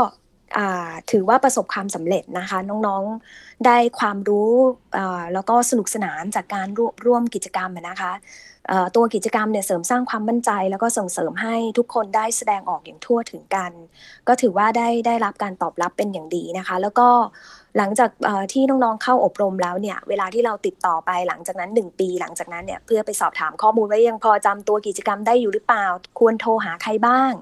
[1.10, 4.52] ถือว่าประสบความสำเร็จนะคะ น้องๆได้ความรู้
[5.34, 6.68] แล้วก็สนุกสนานจากการ
[7.06, 8.12] ร่วมกิจกรรมนะคะ
[8.96, 13.72] ตัวกิจกรรมเนี่ยเสริมสร้างความมั่นใจ แล้วก็ส่งเสริมให้ทุกคนได้แสดงออกอย่างทั่วถึงกัน
[14.28, 17.08] ก็ถือว่าได้ได้รับการตอบรับเป็นอย่างดีนะคะ แล้วก็
[17.76, 18.10] หลังจาก
[18.52, 25.86] ที่น้องๆเข้าอบรมแล้วเนี่ยเวลาที่เราติดต่อไปหลังจากนั้น 1 ปี หลังจากนั้นเนี่ยเพื่อไปสอบถามข้อมูลว่ายังพอจำตัวกิจกรรมได้อยู่หรือเปล่า
[26.18, 27.32] ควรโทรหาใครบ้าง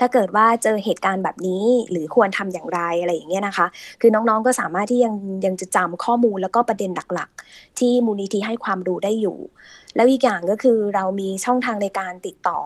[0.00, 3.66] ถ้าเกิดว่าเจอเหตุการณ์แบบนี้หรือควรทำอย่างไรอะไรอย่างเงี้ยนะคะ
[4.00, 9.38] คือน้องๆก็สามารถที่ยังยังจะจำข้อมูลแล้วก็ประเด็นหลักๆ ที่มูลนิธิให้ความรู้ได้อยู่
[9.96, 12.58] แล้วอีกอย่างก็คือเรามีช่องทางในการติดต่อ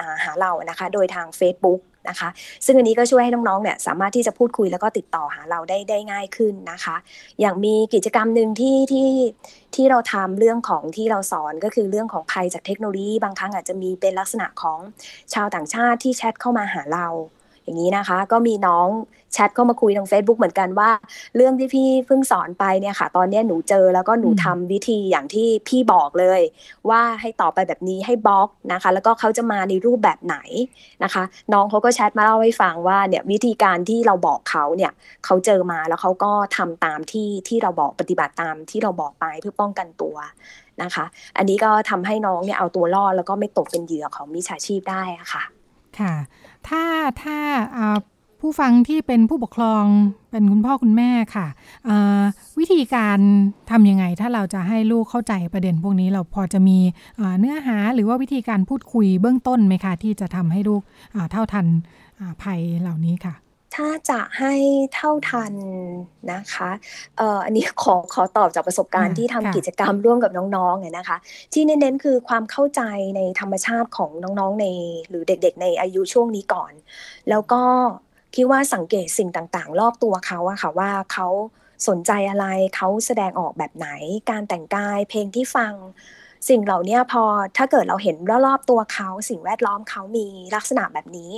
[0.00, 2.28] อหาเรานะคะ โดยทาง Facebook นะคะ
[2.66, 6.96] ซึ่งอันนี้ก็ช่วยให้น้องๆเนี่ยสามารถที่จะพูดคุยแล้วก็ติดต่อหาเราได้ได้ง่ายขึ้นนะคะ
[7.40, 9.10] อย่างมีกิจกรรมหนึ่งที่ที่
[9.74, 14.78] ที่เราทำเรื่องของที่เราสอนก็คือเรื่องของภัยจากเทคโนโลยี บางครั้งอาจจะมีเป็นลักษณะของ
[15.34, 17.06] ชาวต่างชาติที่แชทเข้ามาหาเรา
[17.64, 18.88] อย่างนี้นะคะ ก็มีน้อง
[19.32, 20.90] แชทเข้ามาคุยทาง Facebook เหมือนกันว่า
[21.36, 26.40] เรื่องที่พี่เพิ่งสอนไปเนี่ยค่ะ ตอนนี้หนูเจอแล้วก็หนูทำวิธีอย่างที่พี่บอกเลย
[26.90, 30.36] ว่าให้ต่อไปแบบนี้ให้บล็อกนะคะ แล้วก็เขาจะมาในรูปแบบไหน
[31.04, 31.22] นะคะ
[31.52, 34.92] น้องเขาก็แชทมาเล่าให้ฟังว่าเนี่ยวิธีการที่เราบอกเขาเนี่ย
[35.24, 40.16] เขาเจอมาแล้วเขาก็ทำตามที่ที่เราบอกปฏิบัติตามที่เราบอกไปเพื่อป้องกันตัว
[40.82, 41.04] นะคะ
[41.36, 45.42] อันนี้ก็ทำให้น้องเนี่ยเอาตัวรอดแล้วก็ไม่ตกเป็นเหยื่อของมิจฉาชีพได้ค่ะ
[46.00, 46.14] ค่ะ
[46.68, 46.84] ถ้า
[47.22, 47.38] ถ้า
[48.40, 49.84] ผู้ฟังที่เป็นผู้ปกครอง
[50.30, 51.46] เป็นคุณพ่อคุณแม่ค่ะ
[52.58, 53.18] วิธีการ
[53.70, 56.78] ทำยังไง ถ้าเราจะให้ลูกเข้าใจประเด็นพวกนี้เราพอจะมี
[57.38, 60.82] เนื้อหาหรือว่าวิธีการพูดคุยเบื้องต้นไหมคะที่จะทำให้ลูก
[61.30, 61.66] เท่าทัน
[62.42, 63.34] ภัยเหล่านี้ค่ะ
[63.74, 64.54] ถ้าจะให้
[64.94, 65.54] เท่าทัน
[66.32, 66.70] นะคะ
[67.18, 71.16] เอ่ออันนี้ขอขอตอบจากประสบการณ์ที่ทำกิจกรรมร่วมกับน้องๆเนี่ยนะคะ
[71.52, 72.82] ที่เน้นๆคือความเข้าใจ
[73.16, 74.66] ในธรรมชาติของน้องๆใน
[75.08, 76.72] หรือเด็ก ๆ ในอายุช่วงนี้ก่อน
[77.28, 77.62] แล้วก็
[78.34, 81.28] คิดว่าสังเกตสิ่งต่างๆ รอบตัวเขาอะค่ะว่าเขา
[81.88, 83.88] สนใจอะไรเขาแสดงออกแบบไหน
[84.30, 85.72] การแต่งกายเพลงที่ฟัง
[86.48, 87.22] สิ่งเหล่านี้พอ
[87.56, 91.30] ถ้าเกิดเราเห็นรอบๆตัวเขา สิ่งแวดล้อมเขามีลักษณะแบบนี้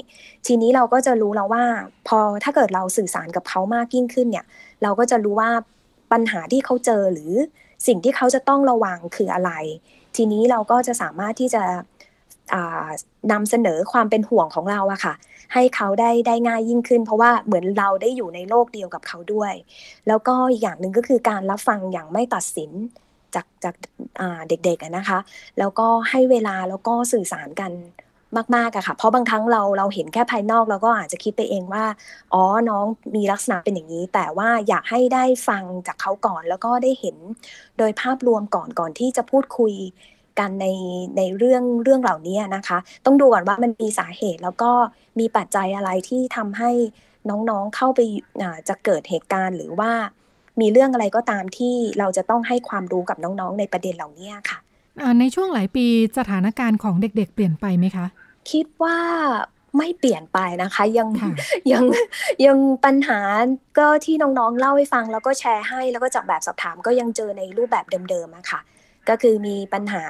[0.47, 1.65] ทีนี้เราก็จะรู้แล้วว่า
[2.09, 4.47] พอถ้าเกิดเราสื่อสารกับเขามากยิ่งขึ้นเนี่ย
[4.83, 5.51] เราก็จะรู้ว่า
[6.13, 7.33] ปัญหาที่เขาเจอหรือ
[7.87, 9.51] สิ่งที่เขาจะต้องระวังคืออะไร
[10.17, 11.63] ทีนี้เราก็จะสามารถที่จะ
[13.33, 15.15] นำเสนอความเป็นห่วงของเราอะค่ะ
[15.55, 19.53] ให้เขาได้ได้ง่ายยิ่งขึ้น เพราะว่าเหมือนเราได้อยู่ในโลกเดียวกับเขาด้วย
[20.09, 22.71] แล้วก็อีกอย่างหนึ่งก็คือการรับฟังอย่างไม่ตัดสิน
[23.35, 23.75] จากจาก
[24.49, 25.19] เด็กๆนะคะ
[25.59, 27.73] แล้วก็ให้เวลาแล้วก็สื่อสารกัน
[28.57, 31.85] มากๆอะค่ะ เพราะบางครั้งเราเราเห็นแค่ภายนอกเราก็อาจจะคิดไปเองว่า
[32.33, 37.17] อ๋อ น้องมีลักษณะเป็นอย่างนี้ แต่ว่าอยากให้ได้ฟังจากเขาก่อน แล้วก็ได้เห็น
[37.79, 39.75] โดยภาพรวมก่อนก่อนที่จะพูดคุย
[40.39, 40.67] กันใน
[41.17, 44.71] ในเรื่องเรื่องเหล่านี้นะคะ ต้องดูก่อนว่ามันมีสาเหตุแล้วก็
[45.19, 46.71] มีปัจจัยอะไรที่ทำให้
[47.31, 48.01] น้องๆเข้าไป
[48.69, 49.93] จะเกิดเหตุการณ์หรือว่า
[50.61, 54.59] มีเรื่องอะไรก็ตามที่เราจะต้องให้ความรู้กับน้องๆ ในประเด็นเหล่านี้ค่ะ
[55.21, 55.87] ในช่วงหลายปี
[56.19, 58.07] สถานการณ์ของเด็ก ๆ เปลี่ยนไปไหมคะ
[58.51, 58.99] คิดว่า
[59.79, 61.09] ไม่เปลี่ยนไปนะคะยัง
[61.73, 61.85] ยัง
[62.47, 63.21] ยังปัญหา
[63.79, 68.61] ก็ที่น้องๆเล่าให้ฟังแล้วก็แชร์ให้แล้วก็จากแบบสอบถามก็ยังเจอในรูปแบบเดิมๆอะค่ะ
[69.09, 70.05] ก็คือมีปัญหา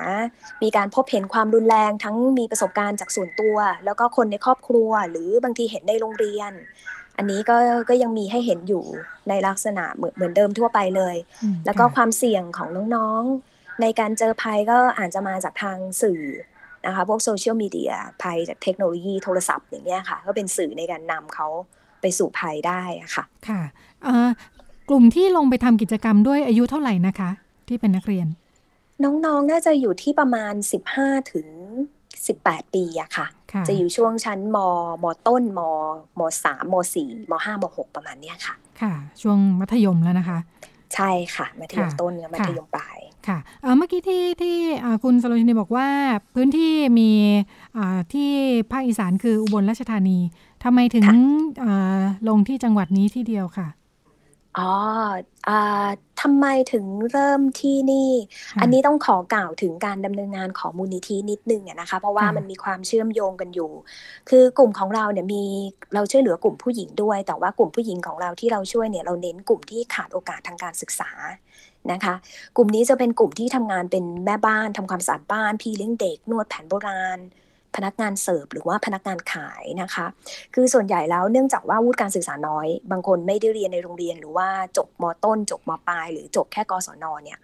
[0.62, 6.52] มีการพบเห็นความรุนแรงทั้งมีประสบการณ์จากส่วนตัว แล้วก็คนในครอบครัว หรือบางทีเห็นในโรงเรียน
[7.16, 7.57] อันนี้ก็
[7.88, 8.85] ก็ยังมีให้เห็นอยู่
[9.29, 11.16] ในลักษณะเหมือนเหมือนเดิมทั่วไปเลย
[11.66, 16.22] แล้วก็ความเสี่ยงของน้องๆ ในการเจอภัยก็อาจจะมาจากทางสื่อ
[16.87, 21.48] นะคะพวกโซเชียลมีเดียภัยจากเทคโนโลยีโทรศัพท์อย่างเงี้ยค่ะ ก็เป็นสื่อในการนำเขา
[22.00, 22.83] ไปสู่ภัยได้
[23.14, 23.61] ค่ะค่ะ
[24.88, 27.31] กลุ่มที่ลงไปทำกิจกรรมด้วยอายุเท่าไหร่นะคะ
[27.68, 28.27] ที่เป็นนักเรียน
[29.03, 30.55] น้องๆนน่าจะอยู่ที่ประมาณ
[30.92, 31.48] 15ถึง
[32.11, 33.27] 18 ปีอะค่ะ
[33.68, 34.58] จะอยู่ช่วงชั้นม
[35.02, 35.60] มต้นม
[36.18, 40.38] มสามมสี่มห้ามหกประมาณเนี้ยค่ะ ค่ะ ช่วงมัธยมแล้วนะคะ
[40.94, 43.38] ใช่ค่ะ มัธยมต้นกับมัธยมปลายค่ะ
[43.76, 44.56] เมื่อกี้ที่ที่
[45.02, 45.88] คุณสโลชินีบอกว่า
[46.34, 47.10] พื้นที่มี
[48.12, 48.30] ที่
[48.72, 50.18] ภาคอีสานคืออุบลราชธานี
[50.64, 51.06] ทำไมถึง
[52.28, 53.68] ลงที่จังหวัดนี้ที่เดียวค่ะ
[54.58, 54.70] อ๋อ
[55.48, 55.50] อ
[56.22, 58.10] ทำไมถึงเริ่มที่นี่
[58.60, 63.70] อันนี้ต้องขอกล่าวถึงการดำเนินงานของมูลนิธินิดนึงนะคะ เพราะว่ามันมีความเชื่อมโยงกันอยู่
[64.28, 65.42] คือกลุ่มของเราเนี่ยมี
[65.94, 71.10] เราช่วยเหลือกลุ่มผู้หญิงด้วย แต่ว่ากลุ่มผู้หญิงของเราที่เราช่วยเนี่ยเราเน้นกลุ่มที่ขาดโอกาสทางการศึกษา
[71.92, 72.14] นะคะ
[72.56, 77.18] กลุ่มนี้จะเป็นกลุ่มที่ทำงานเป็นแม่บ้านทำความสะอาดบ้าน พี่เลี้ยงเด็กนวดแผนโบราณ
[77.76, 80.06] พนักงานเสิร์ฟหรือว่าพนักงานขายนะคะ
[80.54, 87.38] คือส่วนใหญ่แล้วเนื่องจากว่าวุฒิการศึกษาน้อย บางคนไม่ได้เรียนในโรงเรียน หรือว่าจบมต้น จบมปลาย หรือจบแค่กศนเนี่ย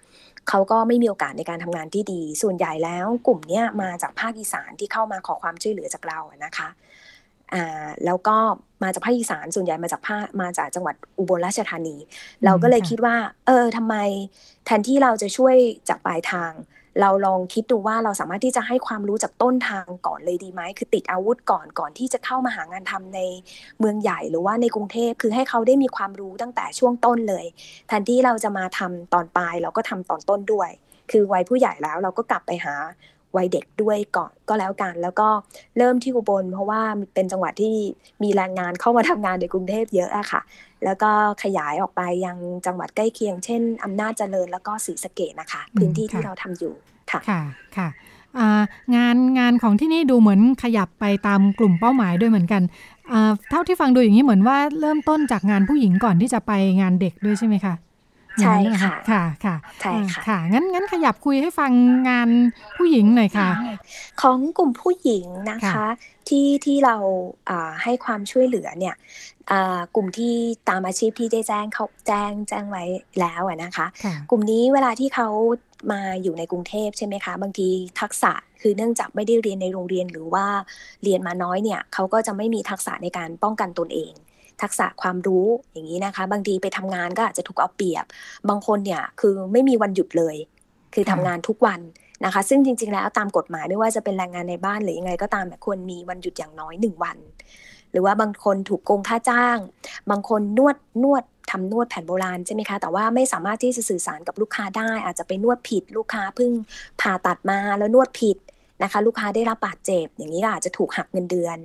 [0.49, 6.69] เขาก็ไม่มีโอกาสในการทำงานที่ดี ส่วนใหญ่แล้วกลุ่มนี้มาจากภาคอีสานที่เข้ามาขอความช่วยเหลือจากเรานะคะ
[7.55, 8.37] อ่าแล้วก็
[8.83, 11.97] มาจากภาคอีสานส่วนใหญ่มาจากภาคมาจากจังหวัดอุบลราชธานี
[12.45, 13.17] เราก็เลยคิดว่า
[13.47, 13.97] เออทำไม
[14.67, 15.57] แทนที่เราจะช่วย
[15.89, 16.53] จากปลายทาง
[17.01, 23.21] เราลองคิดดูว่าเราสามารถที่จะให้ความรู้จากต้นทางก่อนเลยดีไหมคือติดอาวุธก่อนก่อนที่จะเข้ามาหางานทำใน
[23.79, 27.47] เมืองใหญ่หรือว่าในกรุงเทพคือให้เขาได้มีความรู้ตั้งแต่ช่วงต้นเลย
[27.89, 30.71] แทนที่เราจะมาทำตอนปลายเราก็ทำตอนต้นด้วย
[31.11, 32.75] คือวัยผู้ใหญ่แล้วเราก็กลับไปหา
[33.37, 35.29] วัยเด็กด้วยก่อนก็แล้วกัน แล้วก็
[35.79, 36.83] เริ่มที่อุบลเพราะว่า
[37.15, 37.75] เป็นจังหวัดที่
[38.23, 40.41] มีแรงงานเข้ามาทำงานในกรุงเทพเยอะอะค่ะ
[40.85, 41.11] แล้วก็
[41.43, 46.75] ขยายออกไปยังจังหวัดใกล้เคียง เช่นอำนาจเจริญแล้วก็ศรีสะเกดนะคะ พื้นที่ที่เราทำอยู่
[47.11, 47.43] ค่ะค่ะ
[47.77, 47.89] ค่ะ
[48.97, 52.63] งานงานของที่นี่ดูเหมือนขยับไปตามกลุ่มเป้าหมายด้วยเหมือนกัน
[53.51, 57.75] เท่าที่ฟังดูอย่างนี้เหมือนว่าเริ่มต้นจากงานผู้หญิงก่อนที่จะไปงานเด็กด้วยใช่ไหมคะ
[58.43, 61.73] ใช่ค่ะค่ะค่ะใช่ค่ะค่ะงั้นงั้นขยับคุยให้ฟัง
[62.09, 62.29] งาน
[62.77, 63.49] ผู้หญิงหน่อยค่ะ
[64.23, 65.87] ของกลุ่มผู้หญิงนะคะ
[66.29, 66.97] ที่ที่เรา
[67.83, 68.95] ให้ความช่วยเหลือเนี่ย
[69.95, 70.35] กลุ่มที่
[70.69, 72.85] ตามอาชีพที่ได้แจ้งเขาแจ้งแจ้งไว้
[73.21, 73.87] แล้วนะคะ
[74.31, 75.29] กลุ่มนี้เวลาที่เขา
[75.93, 77.69] มาอยู่ในกรุงเทพใช่ไหมคะ บางที
[78.01, 80.47] ทักษะคือเนื่องจากไม่ได้เรียนในโรงเรียนหรือว่า
[81.03, 84.13] เรียนมาน้อยเนี่ยเขาก็จะไม่มีทักษะในการป้องกันตนเอง
[84.63, 88.05] ทักษะความรู้อย่างนี้นะคะ บางทีไปทำงานก็อาจจะถูกเอาเปรียบ
[88.49, 90.37] บางคนเนี่ยคือไม่มีวันหยุดเลย
[90.95, 91.81] คือทำงานทุกวัน
[92.25, 97.19] นะคะ ซึ่งจริง ๆ แล้วตามกฎหมายไม่ว่าจะเป็นแรงงานในบ้านหรือยังไงก็ตามควรมีวันหยุดอย่างน้อยหนึ่งวัน
[97.93, 99.59] หรือว่าบางคนถูกโกงค่าจ้าง
[100.11, 106.51] บางคนนวดนวดทำนวดแผนโบราณใช่ไหมคะ แต่ว่าไม่สามารถที่จะสื่อสารกับลูกค้าได้ อาจจะไปนวดผิดลูกค้าเพิ่ง
[107.01, 108.37] ผ่าตัดมาแล้วนวดผิด
[108.83, 111.59] นะคะ ลูกค้าได้รับบาดเจ็บอย่างนี้อาจจะถูกหักเงินเดือน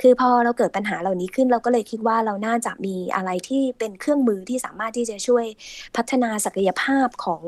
[0.00, 5.44] คือพอเราเกิดปัญหาเหล่านี้ขึ้นเราก็เลยคิดว่าเราน่าจะมีอะไรที่เป็นเครื่องมือที่สามารถที่จะช่วย
[5.96, 7.42] พัฒนาศักยภาพของ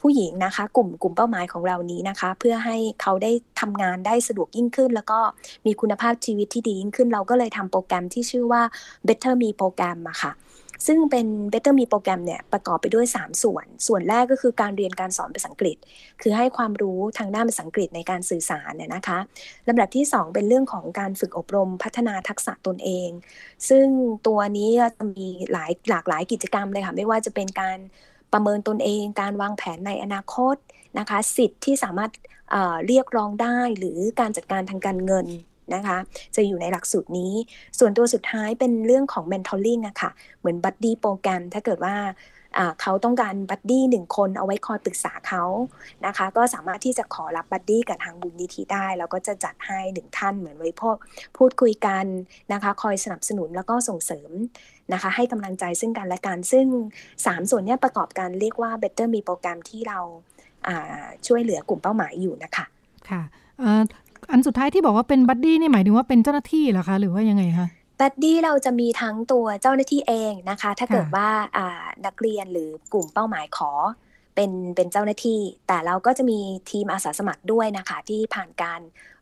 [0.00, 5.20] ผู้หญิงนะคะ กลุ่มกลุ่มเป้าหมายของเรานี้นะคะ เพื่อให้เขาได้ทำงานได้สะดวกยิ่งขึ้น แล้วก็
[5.66, 8.62] มีคุณภาพชีวิตที่ดียิ่งขึ้น เราก็เลยทำโปรแกรมที่ชื่อว่า
[9.06, 10.32] Better Me โปรแกรมอะค่ะ
[10.86, 15.76] ซึ่งเป็น Better Me โปรแกรมเนี่ยประกอบไปด้วย 3 ส่วน ส่วนแรกก็คือการเรียนการสอนภาษาอังกฤษ
[16.22, 19.18] คือให้ความรู้ทางด้านภาษาอังกฤษในการสื่อสารเนี่ยนะคะ
[19.68, 23.08] ลำดับที่ 2 เป็นเรื่องของการฝึกอบรมพัฒนาทักษะตนเอง
[23.68, 23.86] ซึ่ง
[24.26, 24.68] ตัวนี้
[24.98, 27.78] จะมีหลายหลากหลายกิจกรรมเลยค่ะ ไม่ว่าจะเป็นการ
[28.32, 30.56] ประเมินตนเอง การวางแผนในอนาคต
[30.98, 32.10] นะคะ สิทธิ์ที่สามารถ
[32.86, 35.26] เรียกร้องได้หรือการจัดการทางการเงิน
[35.74, 35.98] นะคะ
[36.36, 37.32] จะอยู่ในหลักสูตรนี้
[37.78, 41.96] ส่วนตัวสุดท้ายเป็นเรื่องของ mentoring อะค่ะ เหมือน buddy program ถ้าเกิดว่า
[42.80, 45.44] เขาต้องการ buddy หนึ่งคนเอาไว้คอยปรึกษาเขา
[46.06, 50.96] นะคะ ก็สามารถที่จะขอรับ buddy กับทางมูลนิธิได้ แล้วก็จะจัดให้หนึ่งท่านเหมือนไว้พวก
[51.36, 52.04] พูดคุยกัน
[52.52, 54.30] นะคะ คอยสนับสนุนแล้วก็ส่งเสริม
[54.92, 56.66] นะคะ ให้กำลังใจซึ่งกันและกัน ซึ่ง
[57.10, 60.00] 3 ส่วนนี้ประกอบกันเรียกว่า Better มีโปรแกรมที่เรา
[61.26, 62.64] ช่วยเหลือกลุ่มเป้าหมายอยู่นะคะ
[63.08, 63.22] ค่ะ
[64.30, 67.68] อันสุดท้ายที่บอกว่าเป็น buddy นี่หมายถึงว่าเป็นเจ้าหน้าที่เหรอคะ หรือว่ายังไงคะ
[68.00, 71.28] buddy เราจะมีทั้งตัวเจ้าหน้าที่เองนะคะ ถ้าเกิดว่า
[72.06, 73.70] นักเรียนหรือกลุ่มเป้าหมายขอ
[74.34, 76.38] เป็นเป็นเจ้าหน้าที่ แต่เราก็จะมี
[76.70, 78.80] ทีมอาสาสมัครด้วยนะคะ ที่ผ่านการ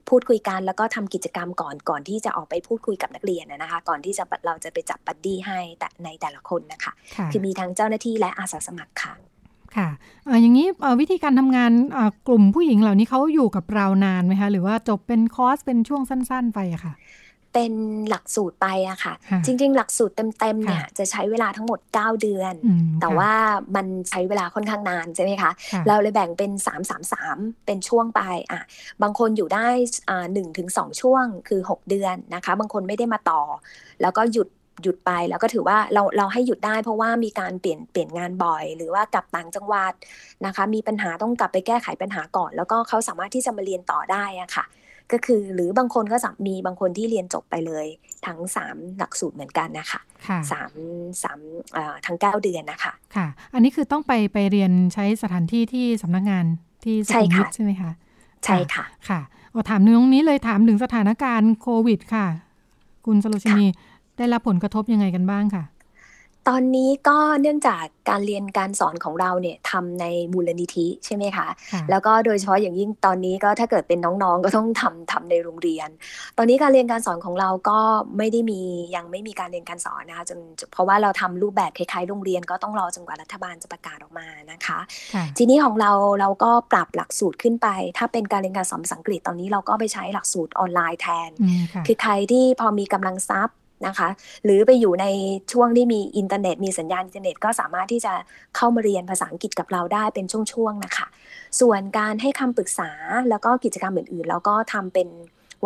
[0.09, 6.93] พูดคุยกันแล้วก็ทำกิจกรรมก่อนก่อนที่จะออกไปพูดคุยกับนักเรียนนะคะ ก่อนที่จะเราจะไปจับบัดดี้ให้แต่ในแต่ละคนนะคะ
[7.33, 9.13] คือมีทั้งเจ้าหน้าที่และอาสาสมัครค่ะ
[9.77, 9.89] ค่ะ
[10.41, 10.67] อย่างนี้
[11.01, 11.73] วิธีการทำงาน
[12.29, 16.95] กลุ่มผู้หญิงเหล่านี้เขาอยู่กับเรานานไหมคะ หรือว่าจบเป็นคอร์สเป็นช่วงสั้น ๆ ไปอะค่ะ
[17.55, 17.73] เป็น
[18.09, 19.15] หลักสูตรไปอะค่ะ
[19.47, 22.55] จริง ๆ หลักสูตรเต็มๆเนี่ยจะใช้เวลาทั้งหมด 9 เดือน
[23.01, 23.33] แต่ว่า
[23.77, 25.51] มันใช้เวลาค่อนข้างนานใช่ไหมคะ
[25.89, 28.61] เราเลยแบ่งเป็น 3 3 3 เป็นช่วงไปอะ
[29.03, 29.67] บางคนอยู่ได้
[30.33, 33.43] หนึ่งถึงสองช่วงคือ 6 เดือนนะคะ บางคนไม่ได้มาต่อ
[34.03, 34.49] แล้วก็หยุด
[34.83, 39.93] หยุดไปแล้วก็ถือว่าเราเราให้หยุดได้ เพราะว่ามีการเปลี่ยนเปลี่ยนงานบ่อย หรือว่ากลับต่างจังหวัด
[40.47, 44.67] นะคะ มีปัญหาต้องกลับไปแก้ไขปัญหาก่อน แล้วก็เขาสามารถที่จะมาเรียนต่อได้อะค่ะ
[45.13, 46.17] ก็คือหรือบางคนก็
[46.47, 47.87] มีบางคนที่เรียนจบไปเลย
[48.27, 50.01] ทั้งสามหลักสูตรเหมือนกันนะคะ
[50.51, 50.73] สาม
[51.23, 51.39] สาม
[52.07, 56.45] ทั้งเก้าเดือนนะคะค่ะ อันนี้คือต้องไปไปเรียนใช้สถานที่ที่สำนักงาน
[56.85, 57.91] ที่สุขุมวิทใช่ไหมคะ
[58.45, 62.27] ใช่ค่ะค่ะเอาถามนึงตรงนี้เลยถามถึงสถานการณ์โควิดค่ะ
[63.07, 63.67] คุณสโลชินี
[64.21, 65.65] ได้รับผลกระทบยังไงกันบ้างค่ะ
[66.49, 71.47] ตอนนี้ก็เนื่องจากการเรียนการสอนของเราเนี่ยทำในมูลนิธิใช่ไหมคะ
[71.91, 75.89] แล้วก็โดยเฉพาะอย่างยิ่งตอนนี้ก็ถ้าเกิดเป็นน้องๆ ก็ต้องทำทำในโรงเรียน
[76.39, 77.79] ตอนนี้การเรียนการสอนของเราก็
[78.19, 78.61] ไม่ได้มี
[78.97, 80.39] ยังไม่มีการเรียนการสอนนะคะจน
[80.73, 84.79] เพราะว่าเราทำรูปแบบคล้ายๆโรงเรียนก็ต้องรอจนกว่ารัฐบาลจะประกาศออกมานะคะ
[85.39, 91.31] ทีนี้ของเราเราก็ปรับหลักสูตรขึ้นไป ถ้าเป็นการเรียนการสอนภาษาอังกฤษตอนนี้เราก็ไปใช้หลักสูตรออนไลน์แทน
[91.87, 93.57] คือใครที่พอมีกำลังทรัพย์
[93.87, 94.09] นะคะ
[94.45, 95.07] หรือไปอยู่ใน
[95.53, 98.13] ช่วงที่มีอินเทอร์เน็ต มีสัญญาณอินเทอร์เน็ตก็สามารถที่จะ
[98.57, 101.07] เข้ามาเรียนภาษาอังกฤษกับเราได้เป็นช่วงๆนะคะ
[101.61, 102.91] ส่วนการให้คำปรึกษา
[103.31, 105.09] แล้วก็กิจกรรมอื่นๆ แล้วก็ทำเป็น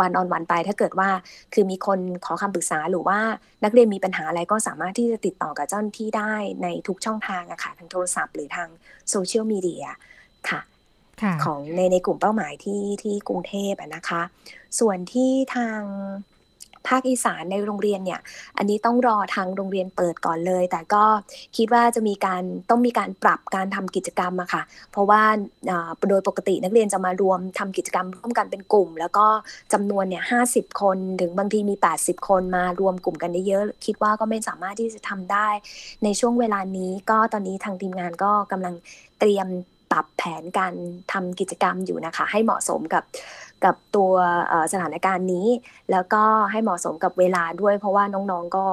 [0.01, 1.09] one on one ไปถ้าเกิดว่า
[1.55, 3.19] คือมีคนขอคำปรึกษาหรือว่า
[3.65, 8.69] นักเรียนมีปัญหาอะไรก็สามารถที่จะติดต่อกับเจ้าหน้าที่ได้ในทุกช่องทางอะค่ะทางโทรศัพท์หรือทาง
[9.11, 9.85] โซเชียลมีเดีย
[10.49, 10.61] ค่ะ
[11.45, 14.23] ของในในกลุ่มเป้าหมายที่ที่กรุงเทพนะคะ
[14.81, 15.81] ส่วนที่ทาง
[16.89, 18.21] ภาคอีสานในโรงเรียนเนี่ย
[18.59, 21.05] อันนี้ต้องรอทางโรงเรียนเปิดก่อนเลย แต่ก็
[21.57, 25.23] คิดว่าจะมีการต้องมีการปรับการทำกิจกรรมอะค่ะ เพราะว่า
[26.09, 29.27] โดยปกตินักเรียนจะมารวมทำกิจกรรมร่วมกันเป็นกลุ่ม แล้วก็
[29.73, 35.49] จำนวนเนี่ยห้าสิบคนถึงบางทีมี 80 คนมารวมกลุ่มกันได้เยอะ คิดว่าก็ไม่สามารถที่จะทำได้
[36.05, 38.75] ในช่วงเวลานี้ก็ตอนนี้ทางทีมงานก็กำลัง
[39.21, 39.49] เตรียม
[39.93, 40.75] ปรับแผนการ
[41.13, 43.03] ทำกิจกรรมอยู่นะคะ ให้เหมาะสมกับ
[43.65, 44.13] กับตัว
[44.73, 45.47] สถานการณ์นี้
[45.91, 48.65] แล้วก็ให้เหมาะสมกับเวลาด้วย เพราะว่าน้องๆก็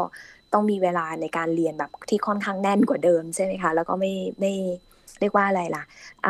[0.54, 4.54] ต้องมีเวลาในการเรียนแบบที่ค่อนข้างแน่นกว่าเดิมใช่ไหมคะ แล้วก็ไม่ไม่
[5.19, 5.84] เรียกว่าอะไรล่ะ
[6.25, 6.27] อ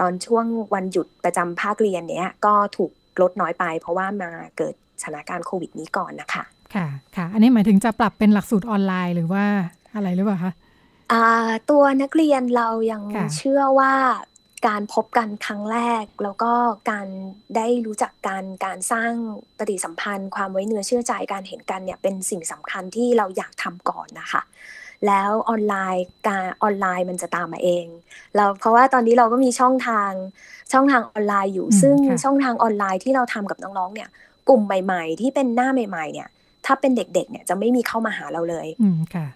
[0.00, 0.44] ตอนช่วง
[0.74, 2.90] วันหยุดประจำภาคเรียนเนี้ยก็ถูก
[3.22, 6.44] ลดน้อยไป เพราะว่ามาเกิดสถานการณ์โควิดนี้ก่อนนะคะ
[6.74, 9.44] ค่ะ ค่ะ อันนี้หมายถึงจะปรับเป็นหลักสูตรออนไลน์หรือว่า
[9.94, 10.52] อะไรหรือเปล่าคะ
[11.70, 13.02] ตัวนักเรียนเรายัง
[13.36, 13.92] เชื่อว่า
[14.66, 16.52] การพบกันครั้งแรก แล้วก็
[16.90, 17.06] การ
[17.56, 19.12] ได้รู้จักกันการสร้าง
[19.58, 24.42] ปฏิสัมพันธ์ ความไว้เนื้อเชื่อใจการเห็นกันเนี่ยเป็นสิ่งสำคัญที่เราอยากทำก่อนนะคะ
[25.06, 27.86] แล้วออนไลน์การออนไลน์มันจะตามมาเอง
[28.36, 30.10] เราเพราะว่าตอนนี้เราก็มีช่องทาง
[30.72, 34.08] ช่องทางออนไลน์อยู่ ซึ่งช่องทางออนไลน์ที่เราทำกับน้องๆเนี่ย
[34.48, 36.28] กลุ่มใหม่ ๆ ที่เป็นหน้าใหม่ ๆ เนี่ย
[36.66, 39.26] ถ้าเป็นเด็กๆ เนี่ยจะไม่มีเข้ามาหาเราเลยอืมค่ะ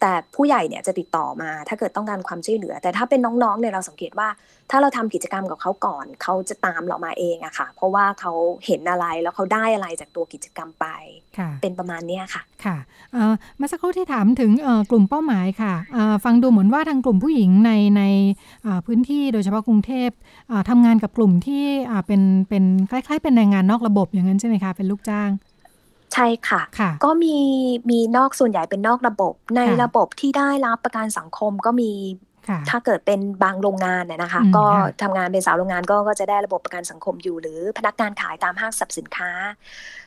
[0.00, 4.28] แต่ผู้ใหญ่เนี่ยจะติดต่อมาถ้าเกิดต้องการความช่วยเหลือ แต่ถ้าเป็นน้องๆเนี่ยเราสังเกตว่า
[4.70, 8.32] ถ้าเราทำกิจกรรมกับเขาก่อน เขาจะตามเรามาเองอะค่ะ เพราะว่าเขา
[8.66, 10.86] เห็นอะไรแล้วเขาได้อะไรจากตัวกิจกรรมไป
[11.62, 12.76] เป็นประมาณนี้ค่ะค่ะ
[13.56, 14.50] เมื่อสักครู่ที่ถามถึง
[14.90, 15.74] กลุ่มเป้าหมายค่ะ
[16.24, 18.02] ฟังดูเหมือนว่าทางกลุ่มผู้หญิงในใน
[18.86, 20.10] พื้นที่โดยเฉพาะกรุงเทพ
[20.70, 21.64] ทำงานกับกลุ่มที่
[22.06, 25.30] เป็นเป็นคล้าย ๆ เป็นแรงงานนอกระบบอย่างนั้นใช่ไหมคะเป็นลูกจ้าง
[26.14, 26.62] ใช่ค่ะ
[27.04, 27.36] ก็มี
[27.90, 31.92] มีนอกส่วนใหญ่เป็นนอกระบบ ในระบบที่ได้รับประกันสังคมก็มี
[32.70, 34.64] ถ้าเกิดเป็นบางโรงงานเนี่ยนะคะ ก็
[35.02, 39.30] ทำงานเป็นสาวโรงงานก็ก็จะได้ระบบประกันสังคมอยู่ หรือพนักงานขายตามห้างสรรพสินค้า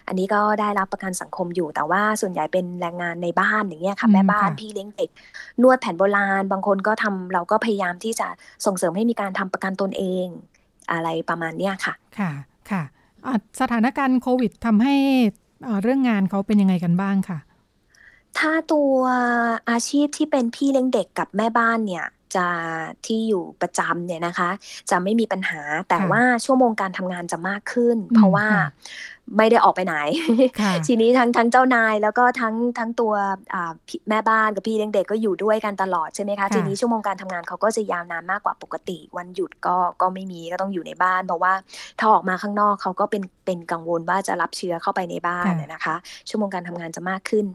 [0.07, 5.09] อันนี้ก็ได้รับประกันสังคมอยู่ แต่ว่าส่วนใหญ่เป็นแรงงานในบ้านอย่างเงี้ยค่ะแม่บ้านพี่เลี้ยงเด็ก
[5.61, 8.27] นวดแผนโบราณ บางคนก็ทำเราก็พยายามที่จะ
[8.65, 10.25] ส่งเสริมให้มีการทำประกันตนเอง
[10.91, 12.31] อะไรประมาณเนี้ยค่ะ ค่ะ
[12.71, 12.83] ค่ะ
[13.61, 14.95] สถานการณ์โควิดทำให้
[15.81, 17.39] เรื่องงานเขาเป็นยังไงกันบ้างค่ะ
[18.37, 18.99] ถ้าตัว
[19.69, 22.05] อาชีพที่เป็นพี่เลี้ยงเด็กกับแม่บ้านเนี่ย
[22.35, 22.47] จะ
[23.05, 24.49] ที่อยู่ประจำเนี่ยนะคะ
[24.89, 28.47] จะไม่มีปัญหาแต่ว่าชั่วโมงการทำงานจะมากขึ้น เพราะว่า
[29.37, 29.95] ไม่ได้ออกไปไหน
[30.87, 33.13] ทีนี้ทั้งทั้งเจ้านายแล้วก็ทั้งทั้งตัว
[34.09, 41.53] แม่บ้านกับพี่เลี้ยงเด็กก็อยู่ด้วยกันตลอดใช่ไหมคะ ทีนี้ชั่วโมงการทำงานเขาก็จะยาวนานมากกว่าปกติ วันหยุดก็ก็ไม่มีก็ต้องอยู่ในบ้าน เพราะว่า
[41.99, 45.95] ถ้าออกมาข้างนอกเขาก็เป็นเป็นกังวลว่าจะรับเชื้อเข้าไปในบ้านนะคะ
[46.29, 47.45] ชั่วโมงการทำงานจะมากขึ้น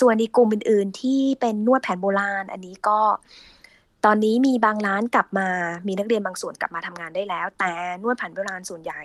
[0.00, 3.00] ส่วนอีกกลุ่มอื่น ๆ ที่เป็นนวดแผนโบราณ อันนี้ก็
[4.04, 5.48] ตอนนี้มีบางร้านกลับมา
[5.86, 7.72] มีนักเรียนบางส่วนกลับมาทำงานได้แล้ว แต่
[8.02, 9.02] นวดแผนโบราณส่วนใหญ่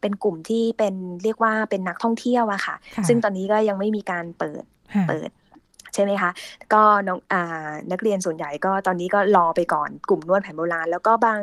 [0.00, 2.74] เป็นกลุ่มที่เป็นเรียกว่าเป็นนักท่องเที่ยวอะค่ะ
[3.08, 4.62] ซึ่งตอนนี้ก็ยังไม่มีการเปิด
[5.08, 5.30] เปิด
[5.94, 6.30] ใช่ไหมคะ
[6.72, 11.40] ก็น้องอ่นักเรียนส่วนใหญ่ก็ตอนนี้ก็รอไปก่อนกลุ่มนวดแผนโบราณ แล้วก็บาง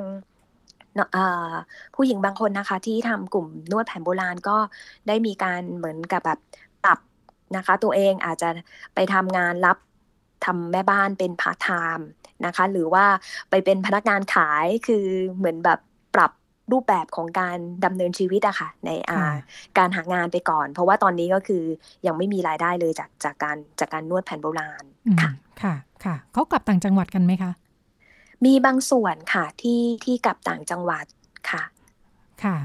[1.96, 4.58] ผู้หญิงบางคนนะคะ ที่ทำกลุ่มนวดแผนโบราณก็
[5.08, 6.40] ได้มีการเหมือนกับแบบ
[6.86, 7.00] ปรับ
[7.56, 8.50] นะคะ ตัวเองอาจจะ
[8.96, 9.78] ไปทำงานรับ
[10.46, 12.08] ทำแม่บ้านเป็นพาร์ทไทม์
[12.46, 13.06] นะคะ หรือว่า
[13.50, 15.06] ไปเป็นพนักงานขายคือ
[15.38, 15.80] เหมือนแบบ
[16.16, 16.32] ปรับ
[16.72, 19.20] รูปแบบของการดำเนินชีวิตอะค่ะ ในอา
[19.78, 21.64] การหางานไปก่อน เพราะว่าตอนนี้ก็คือ
[22.06, 24.84] ยังไม่มีรายได้เลยจากจากการจากการนวดแผนโบราณ
[25.22, 25.32] ค่ะ
[25.62, 25.74] ค่ะ
[26.06, 27.52] ค่ะเขากลับต่างจังหวัดกันไหมคะ
[28.46, 31.06] มีบางส่วนค่ะที่ที่กลับต่างจังหวัด
[31.50, 31.64] ค่ะ
[32.44, 32.56] ค่ะ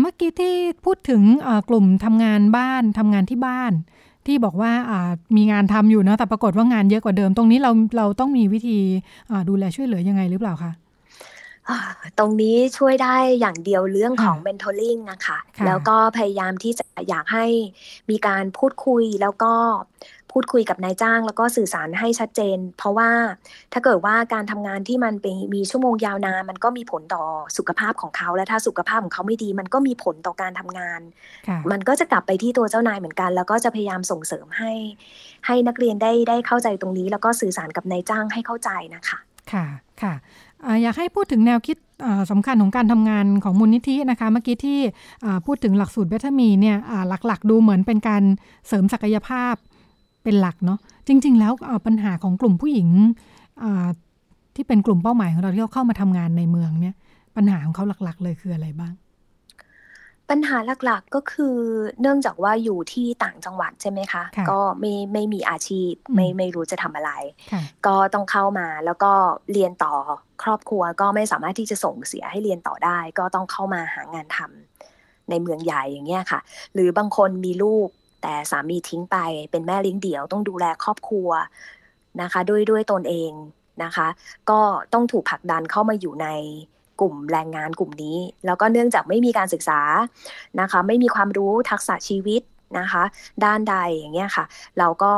[0.00, 0.54] เมื่อกี้ที่
[0.84, 1.22] พูดถึง
[1.68, 3.72] กลุ่มทำงานบ้านทำงานที่บ้าน
[4.26, 4.72] ที่บอกว่า
[5.36, 8.78] มีงานทำอยู่นะแต่ปรากฏว่างานเยอะกว่าเดิม ตรงนี้เราเราต้องมีวิธี
[9.48, 10.72] ดูแลช่วยเหลือยังไงหรือเปล่าคะ
[12.18, 17.46] ตรงนี้ช่วยได้อย่างเดียวเรื่องของ mentoring นะคะ แล้วก็พยายามที่จะอยากให้
[18.10, 19.52] มีการพูดคุยแล้วก็
[20.32, 23.10] พูดคุยกับนายจ้าง แล้วก็สื่อสารให้ชัดเจน เพราะว่า
[23.72, 27.24] ถ้าเกิดว่าการทำงานที่มันเป็นมีชั่วโมงยาวนานมันก็มีผลต่อ
[27.56, 31.00] สุขภาพของเขาและถ้าสุขภาพของเขาไม่ดี มันก็มีผลต่อการทำงาน
[31.70, 34.72] มันก็จะกลับไปที่ตัวเจ้านายเหมือนกัน แล้วก็จะพยายามส่งเสริมให้
[35.46, 39.18] ให้นักเรียนได้ได้เข้าใจตรงนี้ แล้วก็สื่อสารกับนายจ้างให้เข้าใจนะคะ
[39.52, 39.64] ค่ะ
[40.02, 40.14] ค่ะ
[40.82, 41.76] อยากให้พูดถึงแนวคิด
[42.30, 44.78] สำคัญของการทำงานของมูลนิธินะคะ เมื่อกี้ที่
[45.46, 46.76] พูดถึงหลักสูตรเบทามีเนี่ย
[47.26, 48.22] หลักๆ ดูเหมือนเป็นการ
[48.68, 49.54] เสริมศักยภาพ
[50.24, 51.52] เป็นหลักเนาะจริง ๆ แล้ว
[51.86, 52.88] ปัญหาของกลุ่มผู้หญิง
[54.54, 56.94] ที่เป็นกลุ่มเป้าหมายของเราที่เขาเข้ามาทำงานในเมืองเนี่ย
[57.36, 58.94] ปัญหาของเขาหลักๆ เลยคืออะไรบ้าง
[60.30, 61.56] ปัญหาหลักๆก็คือ
[62.00, 67.12] เนื่องจากว่าอยู่ที่ต่างจังหวัดใช่ไหมคะก็ไม่ไม่มีอาชีพไม่ไม่รู้จะทำอะไร
[67.86, 69.12] ก็ต้องเข้ามาแล้วก็
[69.52, 69.94] เรียนต่อ
[70.42, 76.40] ครอบครัวก็ไม่สามารถที่จะส่งเสียให้เรียนต่อได้ ก็ต้องเข้ามาหางานทำในเมืองใหญ่อย่างเงี้ยค่ะ
[76.74, 77.88] หรือบางคนมีลูก
[78.22, 79.16] แต่สามีทิ้งไป
[79.50, 81.28] เป็นแม่เลี้ยงเดี่ยวต้องดูแลครอบครัว
[82.22, 83.32] นะคะด้วยด้วยตนเอง
[83.84, 84.08] นะคะ
[84.50, 84.60] ก็
[84.92, 86.28] ต้องถูกผลักดันเข้ามาอยู่ใน
[87.00, 89.80] กลุ่มแรงงานกลุ่มนี้ แล้วก็เนื่องจากไม่มีการศึกษา
[90.60, 92.42] นะคะ ไม่มีความรู้ทักษะชีวิต
[92.78, 93.02] นะคะ
[93.44, 94.44] ด้านใดอย่างเงี้ยค่ะ
[94.78, 95.12] เราก็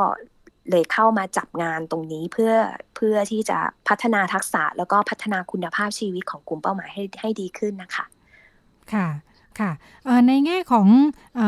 [0.71, 2.53] เลยเข้ามาจับงานตรงนี้เพื่อ
[2.95, 8.05] เพื่อที่จะพัฒนาทักษะแล้วก็พัฒนาคุณภาพชีวิตของกลุ่มเป้าหมายให้ให้ดีขึ้นนะคะ
[8.93, 9.07] ค่ะ
[9.59, 9.71] ค่ะ
[10.27, 10.87] ในแง่ของ
[11.39, 11.41] อ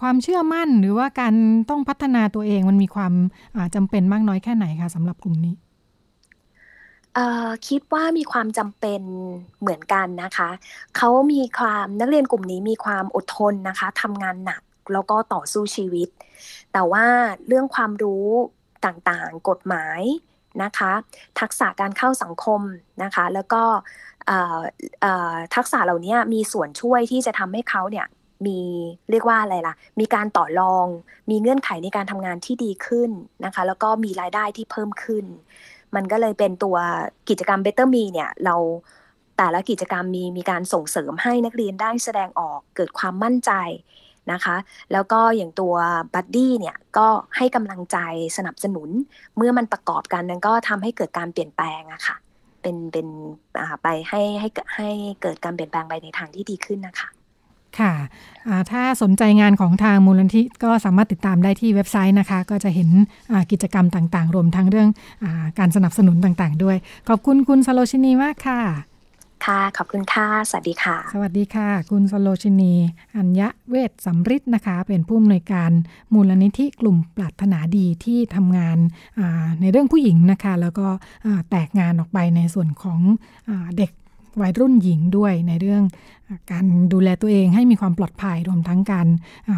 [0.00, 1.34] ความเชื่อมั่นหรือว่าการ
[1.70, 3.12] ต้องพัฒนาตัวเองมันมีความ
[3.74, 5.54] จำเป็นมากน้อยแค่ไหนคะสำหรับกลุ่มนี้
[7.68, 9.00] คิดว่ามีความจำเป็น
[9.60, 10.50] เหมือนกันนะคะ
[10.96, 16.08] เขามีความนักเรียนกลุ่มนี้มีความอดทนนะคะทำงานหนักแล้วก็ต่อสู้ชีวิต
[16.72, 17.04] แต่ว่า
[17.46, 18.26] เรื่องความรู้
[18.84, 20.00] ต่างๆ กฎหมาย
[20.62, 20.92] นะคะ
[21.40, 22.60] ทักษะการเข้าสังคม
[23.02, 23.62] นะคะ แล้วก็
[25.54, 28.06] ทักษะเหล่านี้มีส่วนช่วยที่จะทำให้เขาเนี่ย
[28.46, 28.58] มี
[29.10, 30.86] เรียกว่าอะไรล่ะ มีการต่อรอง
[31.30, 33.10] มีเงื่อนไขในการทำงานที่ดีขึ้น
[33.44, 35.24] นะคะ แล้วก็มีรายได้ที่เพิ่มขึ้น
[35.94, 36.76] มันก็เลยเป็นตัว
[37.28, 38.56] กิจกรรม Better Me เนี่ย เรา
[39.36, 43.52] แต่ละกิจกรรมมีมีการส่งเสริมให้นักเรียนได้แสดงออกเกิดความมั่นใจ
[44.32, 44.56] นะคะ
[44.92, 45.74] แล้วก็อย่างตัว
[46.14, 47.98] บัดดี้เนี่ยก็ให้กำลังใจ
[48.36, 48.88] สนับสนุน
[49.36, 52.16] เมื่อมันประกอบกันนั้นก็ทำให้เกิดการเปลี่ยนแปลงอะคะ่ะ
[52.62, 53.08] เป็นเป็น
[53.82, 54.88] ไปให้ให้ให้
[55.22, 57.08] เกิดการเปลี่ยนแปลงไปในทางที่ดีขึ้นนะคะ
[57.80, 57.92] ค่ะ
[58.70, 62.88] ถ้าสนใจงานของทางมูลนิธิก็สามารถติดตามได้ที่เว็บไซต์นะคะ ก็จะเห็น
[63.50, 64.88] กิจกรรมต่างๆ รวมทั้งเรื่อง
[65.24, 65.26] อ
[65.58, 66.76] การสนับสนุนต่างๆ ด้วย
[67.08, 68.60] ขอบคุณคุณสโลชินีมากค่ะ
[69.46, 72.74] ค่ะขอบคุณค่ะ สวัสดีค่ะ สวัสดีค่ะ คุณสโลชินี
[73.16, 75.70] อัญญะเวทสำริดนะคะ เป็นผู้อำนวยการ
[76.14, 78.78] มูลนิธิกลุ่มปรารถนาดีที่ทำงาน
[79.60, 80.86] ในเรื่องผู้หญิงนะคะ แล้วก็
[81.50, 83.00] แตกงานออกไปในส่วนของ
[83.76, 83.90] เด็ก
[84.42, 85.82] วัยรุ่นหญิงด้วยในเรื่อง
[86.52, 89.06] การดูแลตัวเองให้มีความปลอดภัยรวมทั้งการ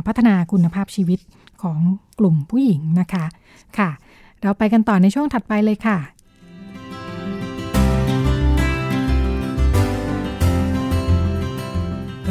[0.07, 1.21] พัฒนาคุณภาพชีวิต
[1.63, 1.79] ของ
[2.19, 3.25] กลุ่มผู้หญิงนะคะ
[3.79, 3.91] ค่ะ
[4.43, 5.99] เราไปกันต่อในช่วงถัดไปเลยค่ะ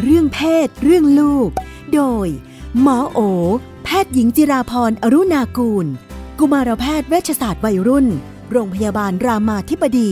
[0.01, 1.49] เรื่องเพศ เรื่องลูก
[1.93, 2.27] โดย
[2.81, 3.19] หมอโอ
[3.83, 5.85] แพทย์หญิงจิราพรอรุณากูล
[6.39, 8.07] กุมารแพทย์เวชศาสตร์วัยรุ่น
[8.51, 10.11] โรงพยาบาลรามาธิบดี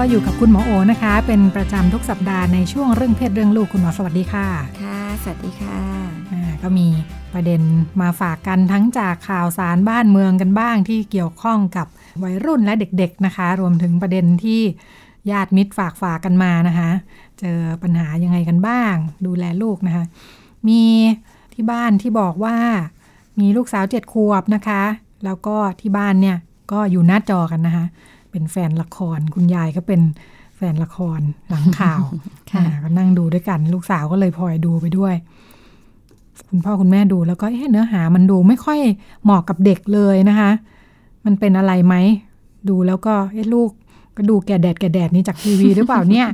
[0.00, 4.48] ก็อยู่กับคุณหมอโอนะคะ เป็นประจำทุกสัปดาห์ในช่วงเรื่องเพศเรื่องลูกคุณหมอสวัสดีค่ะ
[4.82, 5.80] ค่ะ สวัสดีค่ะ
[6.62, 6.86] ก็มี
[7.32, 7.60] ประเด็น
[8.00, 11.86] มาฝากกันทั้งจากข่าวสารบ้านเมืองกันบ้างที่เกี่ยวข้องกับ
[12.24, 14.60] วัยรุ่นและเด็ก ๆนะคะ รวมถึงประเด็นที่
[15.30, 16.90] ญาติมิตรฝากฝากกันมานะคะ
[17.40, 18.94] เจอปัญหายังไงกันบ้าง
[19.26, 20.04] ดูแลลูกนะคะ
[20.68, 20.82] มี
[21.54, 22.56] ที่บ้านที่บอกว่า
[23.40, 24.82] มีลูกสาวเจ็ดขวบนะคะ
[25.24, 26.36] แล้วก็ที่บ้านเนี่ย
[26.72, 27.86] ก็อยู่หน้าจอกันนะคะ
[28.30, 30.00] เป็นแฟนละคร คุณยายก็เป็น
[30.56, 32.02] แฟนละครหลังข่าว
[32.82, 35.14] ก็นั่งดูด้วยกัน ลูกสาวก็เลยพลอยดูไปด้วย
[36.48, 38.80] คุณพ่อคุณแม่ดูแล้วก็เเนื้อหามันดูไม่ค่อย
[39.24, 40.50] เหมาะกับเด็กเลยนะคะ
[41.24, 41.94] มันเป็นอะไรไหม
[42.68, 43.70] ดูแล้วก็เอ๊ะลูก
[44.16, 46.26] ก็ดูแก่แดดแก่แดดนี้จากทีวีหรือเปล่าเนี่ย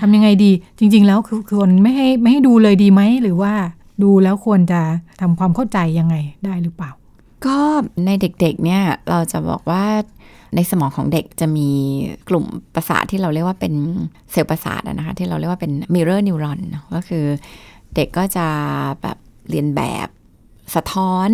[0.00, 3.52] ทำยังไงดี จริง ๆ แล้วคือควรไม่ให้ไม่ให้ดูเลยดีไหม หรือว่า
[4.02, 4.80] ดูแล้วควรจะ
[5.20, 6.90] ทำความเข้าใจยังไงได้หรือเปล่า
[7.46, 7.58] ก็
[8.06, 9.84] ในเด็กๆเนี่ยเราจะบอกว่า
[10.54, 11.68] ในสมองของเด็กจะมี
[12.28, 13.74] กลุ่มประสาทที่เราเรียกว่าเป็น
[14.32, 16.60] เซลล์ประสาทนะคะที่เราเรียกว่าเป็น mirror neuron
[16.94, 17.24] ก็คือ
[17.94, 18.46] เด็กก็จะ
[19.02, 19.18] แบบ
[19.50, 20.08] เรียนแบบ
[20.74, 21.28] สะท้อน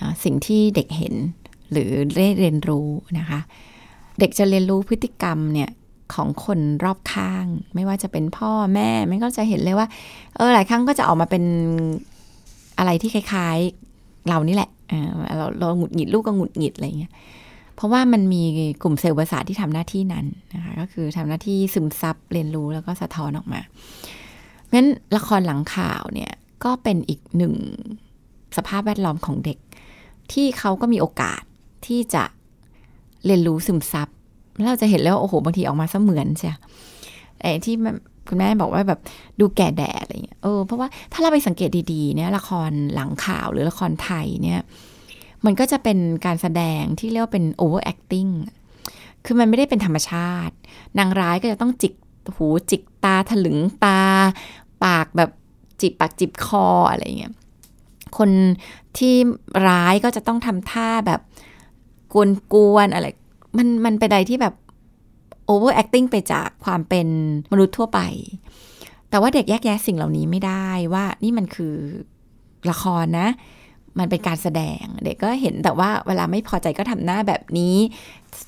[0.00, 1.14] นะสิ่งที่เด็กเห็น
[1.72, 3.40] หรือได้เรียนรู้นะคะ
[4.18, 5.70] เด็กจะเรียนรู้พฤติกรรมเนี่ย
[6.14, 9.88] ของคนรอบข้าง ไม่ว่าจะเป็นพ่อแม่ไม่ก็จะเห็นเลยว่า
[10.36, 11.44] เออหลายครั้งก็จะออกมาเป็น
[12.78, 14.70] อะไรที่คล้ายๆ เรานี่แหละ
[15.36, 17.12] เราเราหงุดหงิดลูกก็หงุดหงิดอะไรเงี้ย
[17.78, 18.42] เพราะว่ามันมี
[18.82, 23.60] กลุ่มเซลล์ประสาทที่ทำหน้าที่นั้นนะคะก็คือทำหน้าที่ซึมซับเรียนรู้แล้วก็สะท้อนออกมา
[24.74, 26.32] งั้นละครหลังข่าวเนี่ย
[26.64, 27.54] ก็เป็นอีกหนึ่ง
[28.56, 29.58] สภาพแวดล้อมของเด็ก
[30.32, 31.42] ที่เขาก็มีโอกาส
[31.86, 32.24] ที่จะ
[33.26, 34.08] เรียนรู้ซึมซับ
[34.54, 36.48] แล้วเราจะเห็นแล้วโอ้โหบางทีออกมาเสมือนใช่
[37.40, 37.74] ไอ้ที่
[38.28, 39.00] คุณแม่บอกว่าแบบ
[39.40, 44.60] ดูแก่แดดอะไรเงี้ยเออเพราะว่าถ้าเราไปสังเกตดีๆเนี่ยละครหลังข่าวหรือละครไทยเนี่ย
[45.44, 48.32] มันก็จะเป็นการแสดงที่เรียกว่าเป็น over acting
[49.24, 50.54] คือมันไม่ได้เป็นธรรมชาติ
[50.98, 51.94] นางร้ายก็จะต้องจิก
[52.34, 54.02] หูจิกตาถลึงตา
[54.84, 55.30] ปากแบบ
[55.80, 57.34] จิบปากจิบคออะไรเงี้ย
[58.18, 58.30] คน
[58.98, 59.14] ที่
[59.68, 61.20] ร้ายก็จะต้องทำท่าแบบ
[62.52, 63.06] กวนๆอะไร
[63.56, 64.54] มันมันเป็นอะไรที่แบบ
[65.50, 67.08] over acting ไปจากความเป็น
[67.52, 68.00] มนุษย์ทั่วไป
[69.10, 71.74] แต่ว่าเด็กแยกแยะสิ่งเหล่านี้ไม่ได้ว่านี่มันคือ
[72.70, 73.28] ละครนะ
[73.98, 77.76] มันเป็นการแสดง เด็กก็เห็นแต่ว่าเวลาไม่พอใจก็ทำหน้าแบบนี้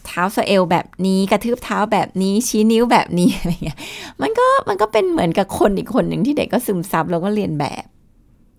[0.07, 3.78] เท้าสเอลแบบนี้กระทืบเท้าแบบนี้ชี้นิ้วแบบนี้อะไรเงี้ย
[4.22, 7.84] มันก็มันก็เป็นเหมือนกับคนอีกคนหนึ่งที่เด็กก็ซึมซับแล้วก็เรียนแบบ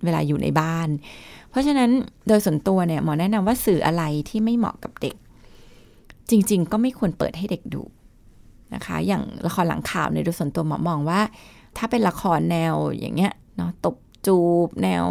[0.03, 0.87] เวลาอยู่ในบ้าน
[1.49, 1.89] เพราะฉะนั้น
[2.27, 5.15] โดยส่วนตัวเนี่ยหมอแนะนำว่าสื่ออะไรที่ไม่เหมาะกับเด็ก
[6.29, 7.81] จริง ๆ ก็ไม่ควรเปิดให้เด็กดู
[8.73, 11.21] นะคะ อย่างละครหลังข่าวในโดยส่วนตัวหมอมองว่า
[11.77, 15.05] ถ้าเป็นละครแนวอย่างเงี้ยเนาะตบจูบแนว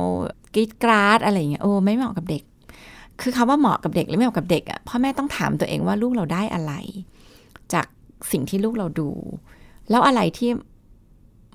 [0.55, 2.42] กรีดกราดอะไรเงี้ยโอ้ไม่เหมาะกับเด็ก
[3.20, 6.72] คือคาว่าเหมาะกับเด็กหรือไม่เหมาะกับเด็กอะ่ะพ่อแม่ต้องถามตัวเองว่าลูกเราได้อะไร
[7.72, 7.86] จาก
[8.30, 9.11] สิ่งที่ลูกเราดู
[9.90, 10.51] แล้วอะไรที่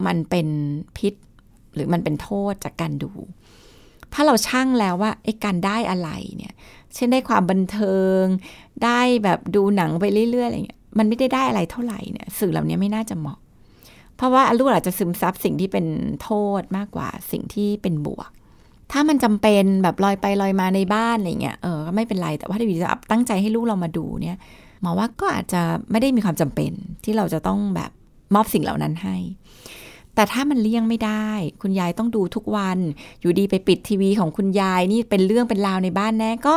[0.06, 0.48] มันเป็น
[0.98, 1.14] พิษ
[1.76, 3.12] หรือมันเป็นโทษจากการดู
[4.14, 6.54] ถ้าเราช่างแล้วว่าไอ้การได้อะไรเนี่ย
[6.93, 8.22] เช่นได้ความบันเทิง
[8.84, 13.39] ได้แบบดูหนังไปเรื่อยๆอะไรเงี้ยมันไม่ได้ได้อะไรเท่าไหร่เนี่ยสื่อเหล่านี้ไม่น่าจะเหมาะ
[14.16, 15.86] เพราะว่าลูกอาจจะซึมซับสิ่งที่เป็น
[16.24, 18.30] โทษมากกว่าสิ่งที่เป็นบวก
[18.92, 24.38] ถ้ามันจำเป็นแบบลอยไปลอยมาในบ้านอะไรเงี้ยเออก็ไม่เป็นไรแต่ว่าถ้าวิจะตั้งใจให้ลูกเรามาดูเนี่ย
[24.82, 25.62] หมอว่าก็อาจจะ
[25.92, 26.72] ไม่ได้มีความจำเป็น
[27.04, 27.92] ที่เราจะต้องแบบ
[28.36, 29.18] มอบสิ่งเหล่านั้นให้
[30.16, 31.28] แต่ถ้ามันเลี่ยงไม่ได้
[31.62, 32.80] คุณยายต้องดูทุกวัน
[33.22, 36.54] อยู่ดีไปปิดทีวีของคุณยายนี่เป็นเรื่องเป็นราวในบ้านแน่ก็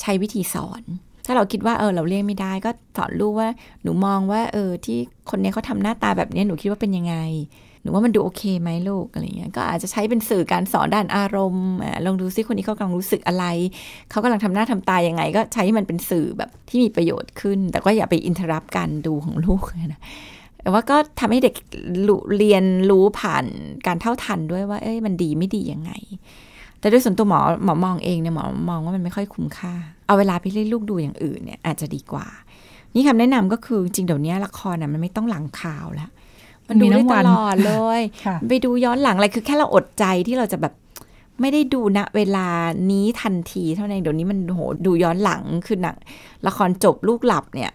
[0.00, 0.82] ใช้วิธีสอน
[1.26, 3.48] ถ้าเราคิดว่าเออเราเลี่ยงไม่ได้ ก็สอนลูกว่า
[3.82, 4.98] หนูมองว่าเออที่
[5.30, 7.16] คนนี้เขาทำหน้าตาแบบนี้หนูคิดว่าเป็นยังไง
[7.84, 11.68] หนูว่ามันดูโอเคไหมลูกอะไรเงี้ยก็อาจจะใช้เป็นสื่อการสอนด้านอารมณ์
[12.06, 13.44] ลองดูซิคนนี้เขากำลังรู้สึกอะไร
[14.10, 19.62] เขากำลังทำหน้าทำตายังไง ก็ใช้มันเป็นสื่อแบบที่มีประโยชน์ขึ้น แต่ก็อย่าไปอินเทอร์รับการดูของลูก
[19.92, 20.02] นะ
[20.62, 21.54] แต่ว่าก็ทำให้เด็ก
[22.38, 23.44] เรียนรู้ผ่าน
[23.86, 25.92] การเท่าทันด้วยว่า เอ้ยมันดีไม่ดียังไง
[26.78, 29.74] แต่ด้วยส่วนตัวหมอหมอมองเองเนี่ยหมอมองว่ามันไม่ค่อยคุ้มค่า
[30.06, 32.26] เอาเวลาไปเล่นลูกดูอย่างอื่นเนี่ยอาจจะดีกว่า
[32.94, 36.10] นี่คำแนะนำก็คือจริงเดี๋ยวนี้ละครน่ะมันไม่ต้องหลังข่าวแล้ว
[36.68, 38.00] มันดูได้ตลอดเลย
[38.48, 40.74] ไปดูย้อนหลังอะไรคือแค่เราอดใจที่เราจะแบบ
[41.40, 42.48] ไม่ได้ดูณเวลา
[42.90, 45.96] นี้ทันทีเท่านั้นเดี๋ยวนี้มันโหดูย้อนหลังคือหนัง
[46.46, 47.72] ละครจบลูกหลับเนี่ย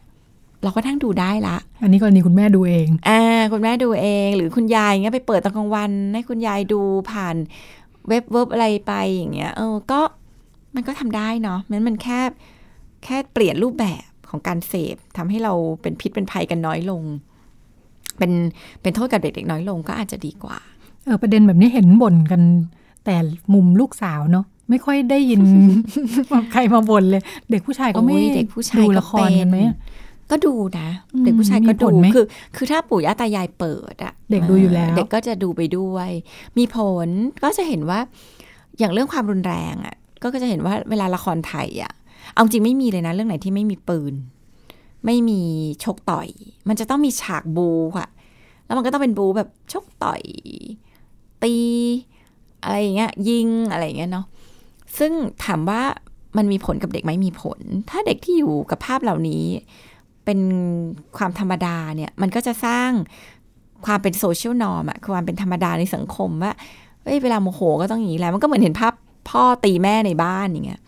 [0.63, 3.21] เราก็ทั้งดูได้ละ อันนี้กรณีคุณแม่ดูเองอ่า
[3.51, 6.81] คุณแม่ดูเอง หรือคุณยายเงี้ยไปเปิดตอนกลางวันให้คุณยายดู
[7.11, 7.35] ผ่าน
[8.07, 10.01] เว็บเว็บอะไรไปอย่างเงี้ยเออก็
[10.75, 12.19] มันก็ทำได้เนาะมันมันแค่
[13.03, 17.03] แค่เปลี่ยนรูปแบบของการเสพทำให้เราเป็นพิษเป็นภัยกันน้อยลง
[18.19, 18.31] เป็น
[18.81, 20.57] เป็นโทษกับเด็กๆน้อยลงก็อาจจะดีกว่า
[21.05, 22.41] เออประเด็นแบบนี้เห็นบ่นกัน
[23.05, 23.15] แต่
[23.53, 25.41] มุมลูกสาวเนาะไม่ค่อยได้ยิน
[26.53, 29.59] ใครมาบ่นเลย เด็กผู้ชายก็ไม่เด็กผู้ชายดูละครกันไหม
[30.31, 30.89] ก็ดูนะ
[31.25, 36.09] เด็กผู้ชายก็ดูคือ คือถ้าปู่ย่าตายายเปิดอะเด็กดูอยู่แล้ว เด็กก็จะดูไปด้วย
[36.57, 37.07] มีผล
[37.43, 37.99] ก็จะเห็นว่า
[38.79, 41.91] อย่างเรื่องความรุนแรงอะก็จะเห็นว่าเวลาละครไทยอะ
[42.33, 44.13] เอาจริงไม่มีเลยนะ เรื่องไหนที่ไม่มีปืน
[45.05, 45.41] ไม่มี
[45.83, 46.29] ชกต่อย
[46.67, 48.07] มันจะต้องมีฉากบูค่ะ
[48.65, 50.21] แล้วมันก็ต้องเป็นบูแบบชกต่อย
[51.43, 51.55] ตี
[52.63, 54.25] อะไรอย่างเงี้ย ยิงอะไรอย่างเงี้ยเนาะ
[54.97, 55.11] ซึ่ง
[55.45, 55.81] ถามว่า
[56.37, 59.43] มันมีผลกับเด็กไหมมีผล ถ้าเด็กที่อยู่กับภาพเหล่านี้
[60.25, 60.39] เป็น
[61.17, 62.91] ความธรรมดาเนี่ย มันก็จะสร้าง
[63.85, 66.53] ความเป็น social norm อะความเป็นธรรมดาในสังคมว่า
[67.03, 68.93] เอ้ยเวลาโมโหก็ต้องอย่างนี้แหละมันก็เหมือนเห็นภาพ
[69.29, 70.81] พ่อตีแม่ในบ้านอย่างเงี้ย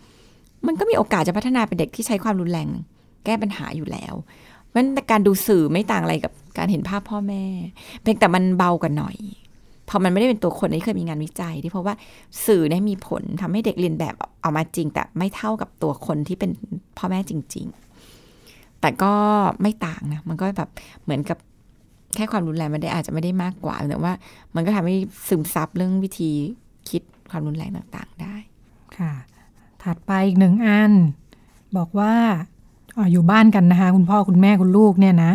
[0.66, 2.68] มันก็มีโอกาสจะพัฒนาเป็นเด็กที่ใช้ความรุนแรง
[3.24, 4.14] แก้ปัญหาอยู่แล้ว
[4.74, 7.44] มันการดูสื่อไม่ต่างอะไรกับการเห็นภาพพ่อแม่
[8.02, 9.16] เพียงแต่มันเบากว่าหน่อย
[9.88, 11.94] พอมันไม่ได้เป็นตัวคนนี้เคยมีงานวิจัย ที่เพราะว่า
[12.46, 16.50] สื่อเนี่ยมีผลทำให้เด็กเรียนแบบออกมาจริง แต่ไม่เท่ากับตัวคนที่เป็น
[16.98, 17.66] พ่อแม่จริง
[18.22, 19.12] ๆ แต่ก็
[19.62, 20.70] ไม่ต่างนะมันก็แบบ
[21.04, 21.38] เหมือนกับ
[22.14, 24.12] แค่ความรุนแรงมันได้อาจจะไม่ได้มากกว่าแต่ว่า
[24.54, 24.96] มันก็ทำให้
[25.28, 26.30] ซึมซับเรื่องวิธี
[26.90, 28.34] คิดความรุนแรงต่างๆได้
[28.98, 29.12] ค่ะ
[29.82, 30.92] ถัดไปอีกหนึ่งอัน
[31.76, 32.14] บอกว่า
[32.96, 35.32] ออยู่บ้านกันนะคะ คุณพ่อคุณแม่คุณลูกเนี่ยนะ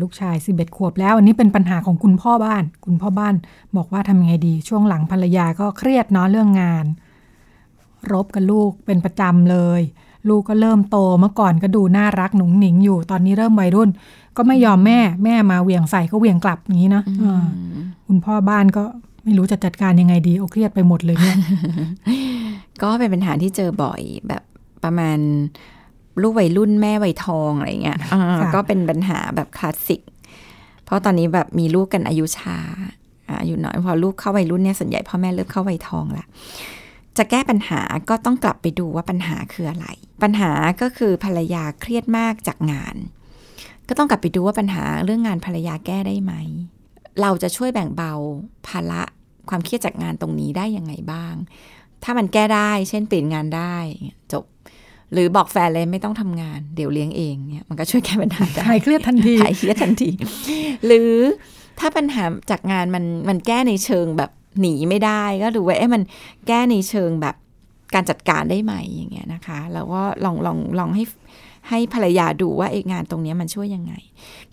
[0.00, 3.34] ลูกชายสิบเอ็ดขวบแล้ว อันนี้เป็นปัญหาของคุณพ่อบ้าน คุณพ่อบ้าน
[3.76, 6.84] บอกว่าทำไงดี ช่วงหลังภรรยาก็เครียดเนาะเรื่องงาน
[8.12, 9.80] รบกับลูกเป็นประจำเลย
[10.28, 13.90] ลูกก็เริ่มโตเมื่อก่อนก็ดูน่ารักหนุ่งหนิงอยู่ ตอนนี้เริ่มวัยรุ่น
[14.36, 17.02] ก็ไม่ยอมแม่แม่มาเหวี่ยงใส่ก็เหวี่ยงกลับอย่างนี้นะ
[18.06, 18.84] คุณพ่อบ้านก็
[19.24, 21.36] ไม่รู้จะจัดการยังไงดีโอเครียดไปหมดเลยเนี่ย
[22.82, 24.42] ก็เป็นปัญหาที่เจอบ่อยแบบ
[24.84, 25.18] ประมาณ
[26.22, 27.98] ลูกวัยรุ่นแม่วัยทองอะไรเงี้ย
[28.54, 30.02] ก็เป็นปัญหาแบบคลาสสิก
[30.84, 32.58] เพราะตอนนี้แบบมีลูกกันอายุช้า
[33.40, 36.26] อายุน้อยพอลูกเข้าวัยรุ่นเนี่ยส่วนใหญ่พ่อแม่เริ่มเข้าวัยทองละ
[37.18, 39.86] จะแก้ปัญหาก็ต้องกลับไปดูว่าปัญหาคืออะไร
[40.22, 40.50] ปัญหา
[40.80, 42.96] ก็คือภรรยาเครียดมากจากงาน
[43.88, 46.32] ก็ต้องกลับไปดูว่าปัญหาเรื่องงานภรรยาแก้ได้ไหม
[47.20, 48.12] เราจะช่วยแบ่งเบา
[48.66, 49.02] ภาระ
[49.48, 51.34] ความเครียดจากงานตรงนี้ได้ยังไงบ้าง
[52.04, 53.76] ถ้ามันแก้ได้ เช่นเปลี่ยนงานได้
[54.32, 54.44] จบ
[55.12, 60.10] หรือบอกแฟนเลยไม่ต้องทำงาน เดี๋ยวเลี้ยงเองเนี่ยมันก็ช่วยแก้ปัญหาได้หายเครียดทันทีหายเครียดทันที
[60.86, 61.12] หรือ
[61.78, 64.30] ถ้าปัญหาจากงานมันมันแก้ในเชิงแบบ
[64.60, 66.02] หนีไม่ได้ก็ดูว่าเอ๊ะมัน
[66.46, 67.34] แก้ในเชิงแบบ
[67.94, 71.04] การจัดการได้ไหมอย่างเงี้ยนะคะ แล้วก็ลองลองลองให้
[71.68, 73.92] ให้ภรรยาดูว่าเอกงานตรงนี้มันช่วยยังไง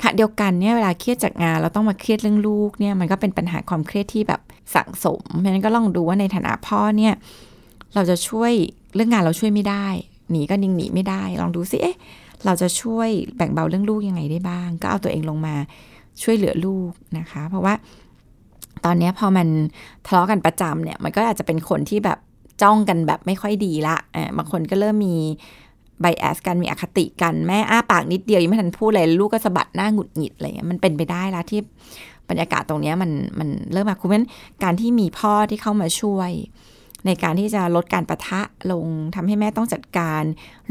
[0.02, 4.42] ค่ะเดียวกันเนี่ยเวลาเครียดจากงานเราต้องมาเครียดเรื่องลูกเนี่ยมันก็เป็นปัญหาความเครียดที่แบบ
[4.76, 7.14] สะสมเพราะนั้นก็ลองดูว่าในฐานะพ่อเนี่ย
[7.96, 8.52] เราจะช่วย
[8.96, 9.88] เรื่องงานเราช่วยไม่ได้
[10.32, 11.96] หนีก็นิ่งหนีไม่ได้ ลองดูสิเอ๊ะ
[12.46, 15.56] เราจะช่วยแบ่งเบาเรื่องลูกยังไงได้บ้าง ก็เอาตัวเองลงมา
[16.22, 17.74] ช่วยเหลือลูกนะคะ เพราะว่า
[18.86, 19.48] ตอนนี้พอมัน
[20.06, 22.20] ทะเลาะกันประจำเนี่ยมันก็อาจจะเป็นคนที่แบบ
[22.62, 25.16] จ้องกันแบบไม่ค่อยดีละอ่าบางคนก็เริ่มมี
[26.02, 31.60] ไบแอสกันมีอคติกันแม่อ้าปากนิดเดียวยังไม่ทันพูดอะไรลูกก็สะบัดหน้าหงุดหงิดอะไรเงี้ยมันเป็นไปได้ละที่
[32.30, 34.26] บรรยากาศตรงนี้มันมันเริ่มมาคุณเพราะ
[34.64, 36.32] การที่มีพ่อที่เข้ามาช่วย
[37.06, 38.42] ในการที่จะลดการประทะ
[38.72, 40.24] ลงทำให้แม่ต้องจัดการ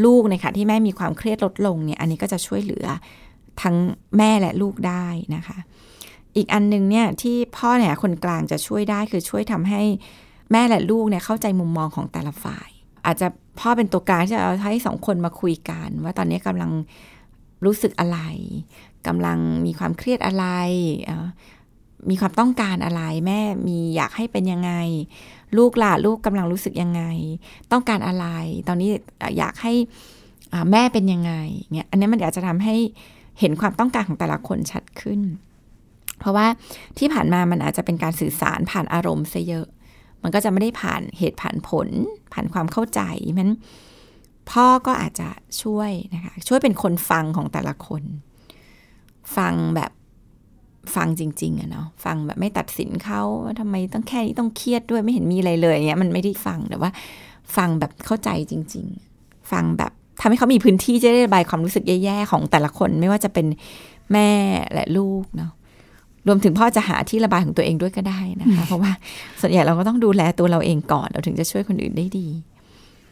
[0.04, 2.86] ลูกในขณะที่แม่มีความเครียดลดลงเนี่ยอันนี้ก็จะช่วยเหลือ
[3.62, 3.76] ทั้ง
[4.18, 5.58] แม่และลูกได้นะคะ
[6.36, 9.82] อีกอันนึงเนี่ยที่พ่อเนี่ยคนกลางจะช่วยได้คือช่วยทำให้
[10.52, 12.68] แม่และลูกเนี่ยเข้าใจมุมมองของแต่ละฝ่าย
[13.06, 13.26] อาจจะ
[13.60, 16.70] พ่อเป็นตัวกลางที่จะเอาให้สองคนมาคุยกัน ว่าตอนนี้กำลัง
[17.64, 18.18] รู้สึกอะไร
[19.06, 20.46] กำลังมีความเครียดอะไร
[22.10, 24.72] มีความต้องการอะไร แม่มีอยากให้เป็นยังไง
[25.58, 27.02] ลูกล่ะลูกกำลังรู้สึกยังไง
[27.72, 28.26] ต้องการอะไร
[28.68, 28.88] ตอนนี้
[29.38, 29.72] อยากให้
[30.70, 31.32] แม่เป็นยังไง
[31.74, 32.76] เนี่ยอันนี้มันอาจจะทำให้
[33.40, 35.20] เห็นความต้องการของแต่ละคนชัดขึ้น
[36.18, 36.46] เพราะว่า
[36.98, 39.66] ที่ผ่านมามันอาจจะเป็นการสื่อสารผ่านอารมณ์ซะเยอะ
[40.22, 41.88] มันก็จะไม่ได้ผ่านเหตุผ่านผล
[42.32, 43.00] ผ่านความเข้าใจ
[43.38, 43.50] มัน
[44.50, 45.28] พ่อก็อาจจะ
[45.62, 48.02] ช่วยนะคะช่วยเป็นคนฟังของแต่ละคน
[49.36, 49.90] ฟังแบบ
[50.96, 56.90] ฟังจริงๆอะเนาะฟังแบบไม่ตัดสินเขาว่าทำไมต้องแค่นี้ต้องเครียดด้วยไม่เห็นมีอะไรเลยเนี้ยมันไม่ได้ฟังแต่ว่า
[57.56, 58.86] ฟังแบบเข้าใจจริง
[59.18, 63.46] ๆ ฟังแบบทำให้เขามีพื้นที่จะได้ระบายความรู้สึกแย่ๆของแต่ละคนไม่ว่าจะเป็น
[64.12, 64.30] แม่
[64.72, 65.50] และลูกเนาะ
[66.26, 68.92] รวมถึงพ่อจะหาที่ระบายของตัวเองด้วยก็ได้นะคะ เพราะว่า
[69.40, 72.26] ส่วนใหญ่เราก็ต้องดูแลตัวเราเองก่อน เราถึงจะช่วยคนอื่นได้ดี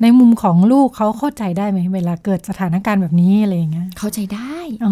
[0.02, 4.86] ในมุมของลูกเขาเข้าใจได้ไหมเวลาเกิดสถานการณ์แบบนี้อะไรอย่างเงี้ยเข้าใจได้อ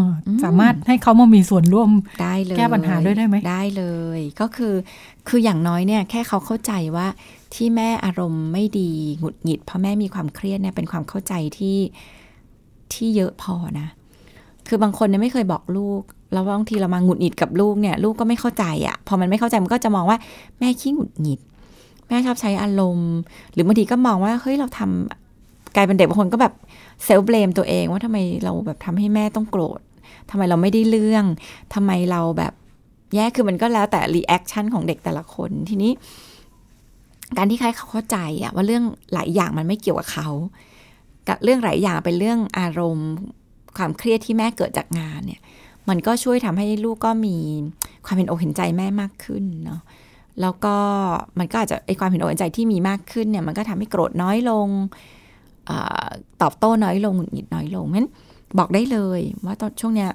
[0.45, 1.91] สามารถให้เขามามีส่วนร่วม
[2.23, 3.85] ได้เลยแก้ปัญหาด้วยได้ไหมได้เล
[4.19, 4.75] ย ก็คือ
[5.29, 7.07] คืออย่างน้อยเนี่ยแค่เขาเข้าใจว่า
[7.55, 8.91] ที่แม่อารมณ์ไม่ดี
[9.21, 11.79] หงุดหงิด เพราะแม่มีความเครียดเนี่ยเป็นความเข้าใจที่
[12.93, 13.89] ที่เยอะพอนะ
[14.69, 16.03] คือบางคนเนี่ยไม่เคยบอกลูก
[16.33, 20.19] แล้วบางทีเรามาหงุดหงิดกับลูกเนี่ย ลูกก็ไม่เข้าใจอะ่ะ พอมันไม่เข้าใจมันก็จะมองว่า
[20.59, 21.41] แม่ขี้หงุดหงิด
[22.11, 23.13] แม่ชอบใช้อารมณ์
[23.53, 24.81] หรือบางทีก็มองว่าเฮ้ยเราท
[25.29, 26.55] กลายเป็นเด็กบางคนก็แบบ
[27.05, 29.81] self-blame ตัวเองว่าทำไมเราแบบทำให้แม่ต้องโกรธ
[30.31, 31.25] ทำไมเราไม่ได้เรื่อง
[31.75, 32.53] ทำไมเราแบบ
[33.15, 35.93] แย่คือมันก็แล้วแต่ reaction ของเด็กแต่ละคนทีนี้
[37.37, 38.85] การที่ให้เขาเข้าใจอะว่าเรื่อง
[39.15, 40.29] หลายอย่างมันไม่เกี่ยวกับเขา
[41.29, 43.11] กับเรื่องหลายอย่างเป็นเรื่องอารมณ์
[43.77, 45.41] ความเครียดที่แม่เกิดจากงานเนี่ย
[45.89, 47.37] มันก็ช่วยทำให้ลูกก็มี
[48.07, 49.81] ความเห็นอกเห็นใจแม่มากขึ้นเนาะ
[50.41, 50.77] แล้วก็
[51.39, 54.69] มันก็อาจจะไอความเห็นอกเห็นใจที่มีมากขึ้นเนี่ยมันก็ทำให้โกรธน้อยลง
[55.71, 55.73] อ
[56.43, 58.11] ตอบโต้น้อยลงหงุดหงิดน้อยลงเพราะฉะนั้น
[58.59, 60.11] บอกได้เลยว่าตอนช่วงเนี้ย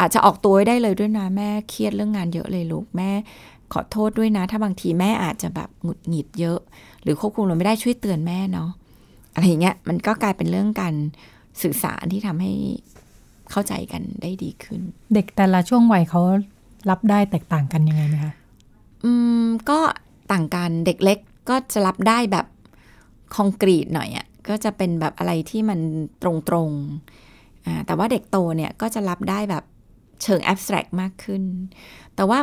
[0.00, 3.10] อาจจะออกตัวได้เลยด้วยนะแม่เครียดเรื่องงานเยอะเลยลูกแม่
[3.72, 6.58] ขอโทษด้วยนะ ถ้าบางทีแม่อาจจะแบบหงุดหงิดเยอะ
[7.02, 8.70] หรือควบคุมเราไม่ได้ช่วยเตือนแม่เนาะ
[9.34, 10.94] อะไรอย่างเงี้ยมันก็กลายเป็นเรื่องการ
[11.62, 12.52] สื่อสารที่ทำให้
[13.50, 14.80] เข้าใจกันได้ดีขึ้น
[15.14, 16.20] เด็กแต่ละช่วงวัยเขา
[16.90, 18.32] รับได้แตกต่างกันยังไงไหมคะ
[19.04, 19.12] อื
[19.44, 19.78] มก็
[20.32, 22.46] ต่างกันเด็กเล็กก็จะรับได้แบบ
[23.34, 25.80] คอนกรีตหน่อยอะ่ะก็จะเป็นแบบอะไรที่มัน
[26.22, 26.24] ต
[26.54, 29.64] รงๆอ่าแต่ว่าเด็กโตเนี่ยก็จะรับได้แบบ
[30.22, 31.42] เชิงแอบสแตรกมากขึ้น
[32.16, 32.38] แต่ว่า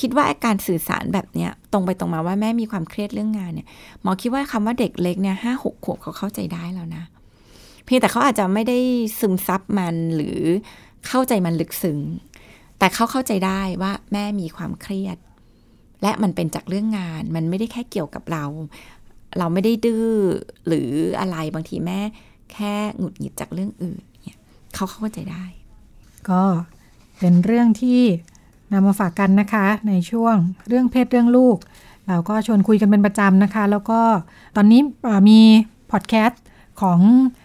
[0.00, 3.68] คิดว่าการสื่อสารแบบเนี้ยตรงไปตรงมาว่าแม่มีความเครียดเรื่องงานเนี่ย
[4.02, 7.04] หมอคิดว่าคำว่าเด็กเล็กเนี่ยห้าหกขวบเขาเข้าใจได้แล้วนะ
[7.84, 8.78] เพียงแต่เขาอาจจะไม่ได้
[9.20, 10.38] ซึมซับมันหรือ
[11.06, 11.98] เข้าใจมันลึกซึ้ง
[12.78, 15.16] แต่เขาเข้าใจได้ว่าแม่มีความเครียด
[16.02, 18.44] และมันเป็นจากเรื่องงาน มันไม่ได้แค่เกี่ยวกับเรา
[19.38, 20.08] เราไม่ได้ดื้อ
[20.66, 20.90] หรือ
[21.20, 22.00] อะไรบางทีแม่
[22.52, 24.38] แค่หงุดหงิดจากเรื่องอื่นเนี่ย
[24.74, 25.44] เขาเข้าใจได้
[26.30, 26.42] ก็
[27.18, 28.00] เป็นเรื่องที่
[28.72, 30.36] นำมาฝากกันนะคะ ในช่วง
[30.68, 31.56] เรื่องเพศเรื่องลูก
[32.08, 34.00] เราก็ชวนคุยกันเป็นประจำนะคะ แล้วก็
[34.56, 34.80] ตอนนี้
[35.28, 35.40] มี
[35.92, 36.42] พอดแคสต์
[36.82, 36.98] ของ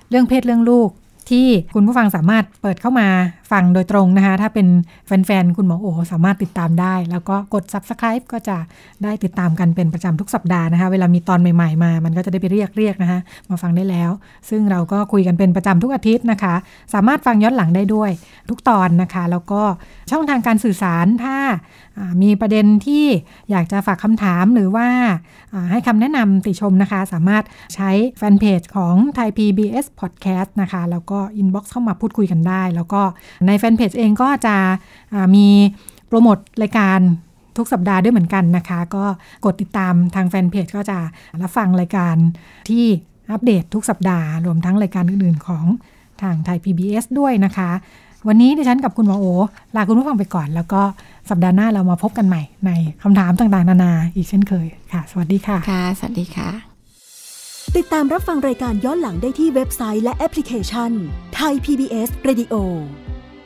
[0.10, 0.90] เรื่องเพศเรื่องลูก
[1.30, 3.08] ที่คุณผู้ฟังสามารถเปิดเข้ามา
[3.54, 4.68] ฟังโดยตรงนะคะ ถ้าเป็น
[5.06, 8.58] แฟนๆ คุณหมอโอสามารถติดตามได้ แล้วก็กด subscribe ก็จะ
[9.04, 14.12] ได้ติดตามกันเป็นประจำทุกสัปดาห์นะคะ เวลามีตอนใหม่ๆมา มันก็จะได้ไปเรียกเรียกนะคะ มาฟังได้แล้ว
[14.50, 16.56] ซึ่งเราก็คุยกันเป็นประจำทุกอาทิตย์นะคะ
[16.94, 18.12] สามารถฟังย้อนหลังได้ด้วย
[18.50, 19.62] ทุกตอนนะคะ แล้วก็
[20.12, 21.38] ช่องทางการสื่อสารถ้า
[22.24, 23.06] มีประเด็นที่
[23.52, 24.88] อยากจะฝากคำถามหรือว่า
[25.72, 27.44] ให้คำแนะนำติชมนะคะ สามารถ
[27.76, 33.02] ใช้แฟนเพจของไทย PBS Podcast นะคะ แล้วก็ inbox เข้ามาพูดคุยกันได้ แล้วก็
[33.48, 34.56] ในแฟนเพจเองก็จะ
[35.36, 35.48] มี
[36.08, 37.00] โปรโมทรายการ
[37.58, 39.06] ทุกสัปดาห์ด้วยเหมือนกันนะคะ ก็
[39.46, 40.98] กดติดตามทางแฟนเพจก็จะ
[41.42, 42.16] รับฟังรายการ
[42.70, 42.86] ที่
[43.32, 45.66] อัปเดตทุกสัปดาห์ รวมทั้งรายการอื่นๆของ
[46.22, 47.72] ทางไทย PBS ด้วยนะคะ
[48.28, 49.26] วันนี้ดิฉันกับคุณหมอโอ
[49.76, 50.82] ลาคุณผู้ฟังไปก่อน แล้วก็
[51.30, 52.72] สัปดาห์หน้าเรามาพบกันใหม่ใน
[53.04, 56.50] คำถามต่างๆ นานาอีกเช่นเคยค่ะ สวัสดีค่ะ ค่ะ สวัสดีค่ะ
[57.76, 60.92] ติดตามรับฟังรายการย้อนหลังได้ที่เว็บไซต์และแอปพลิเคชัน
[61.36, 62.56] ไทย PBS Radio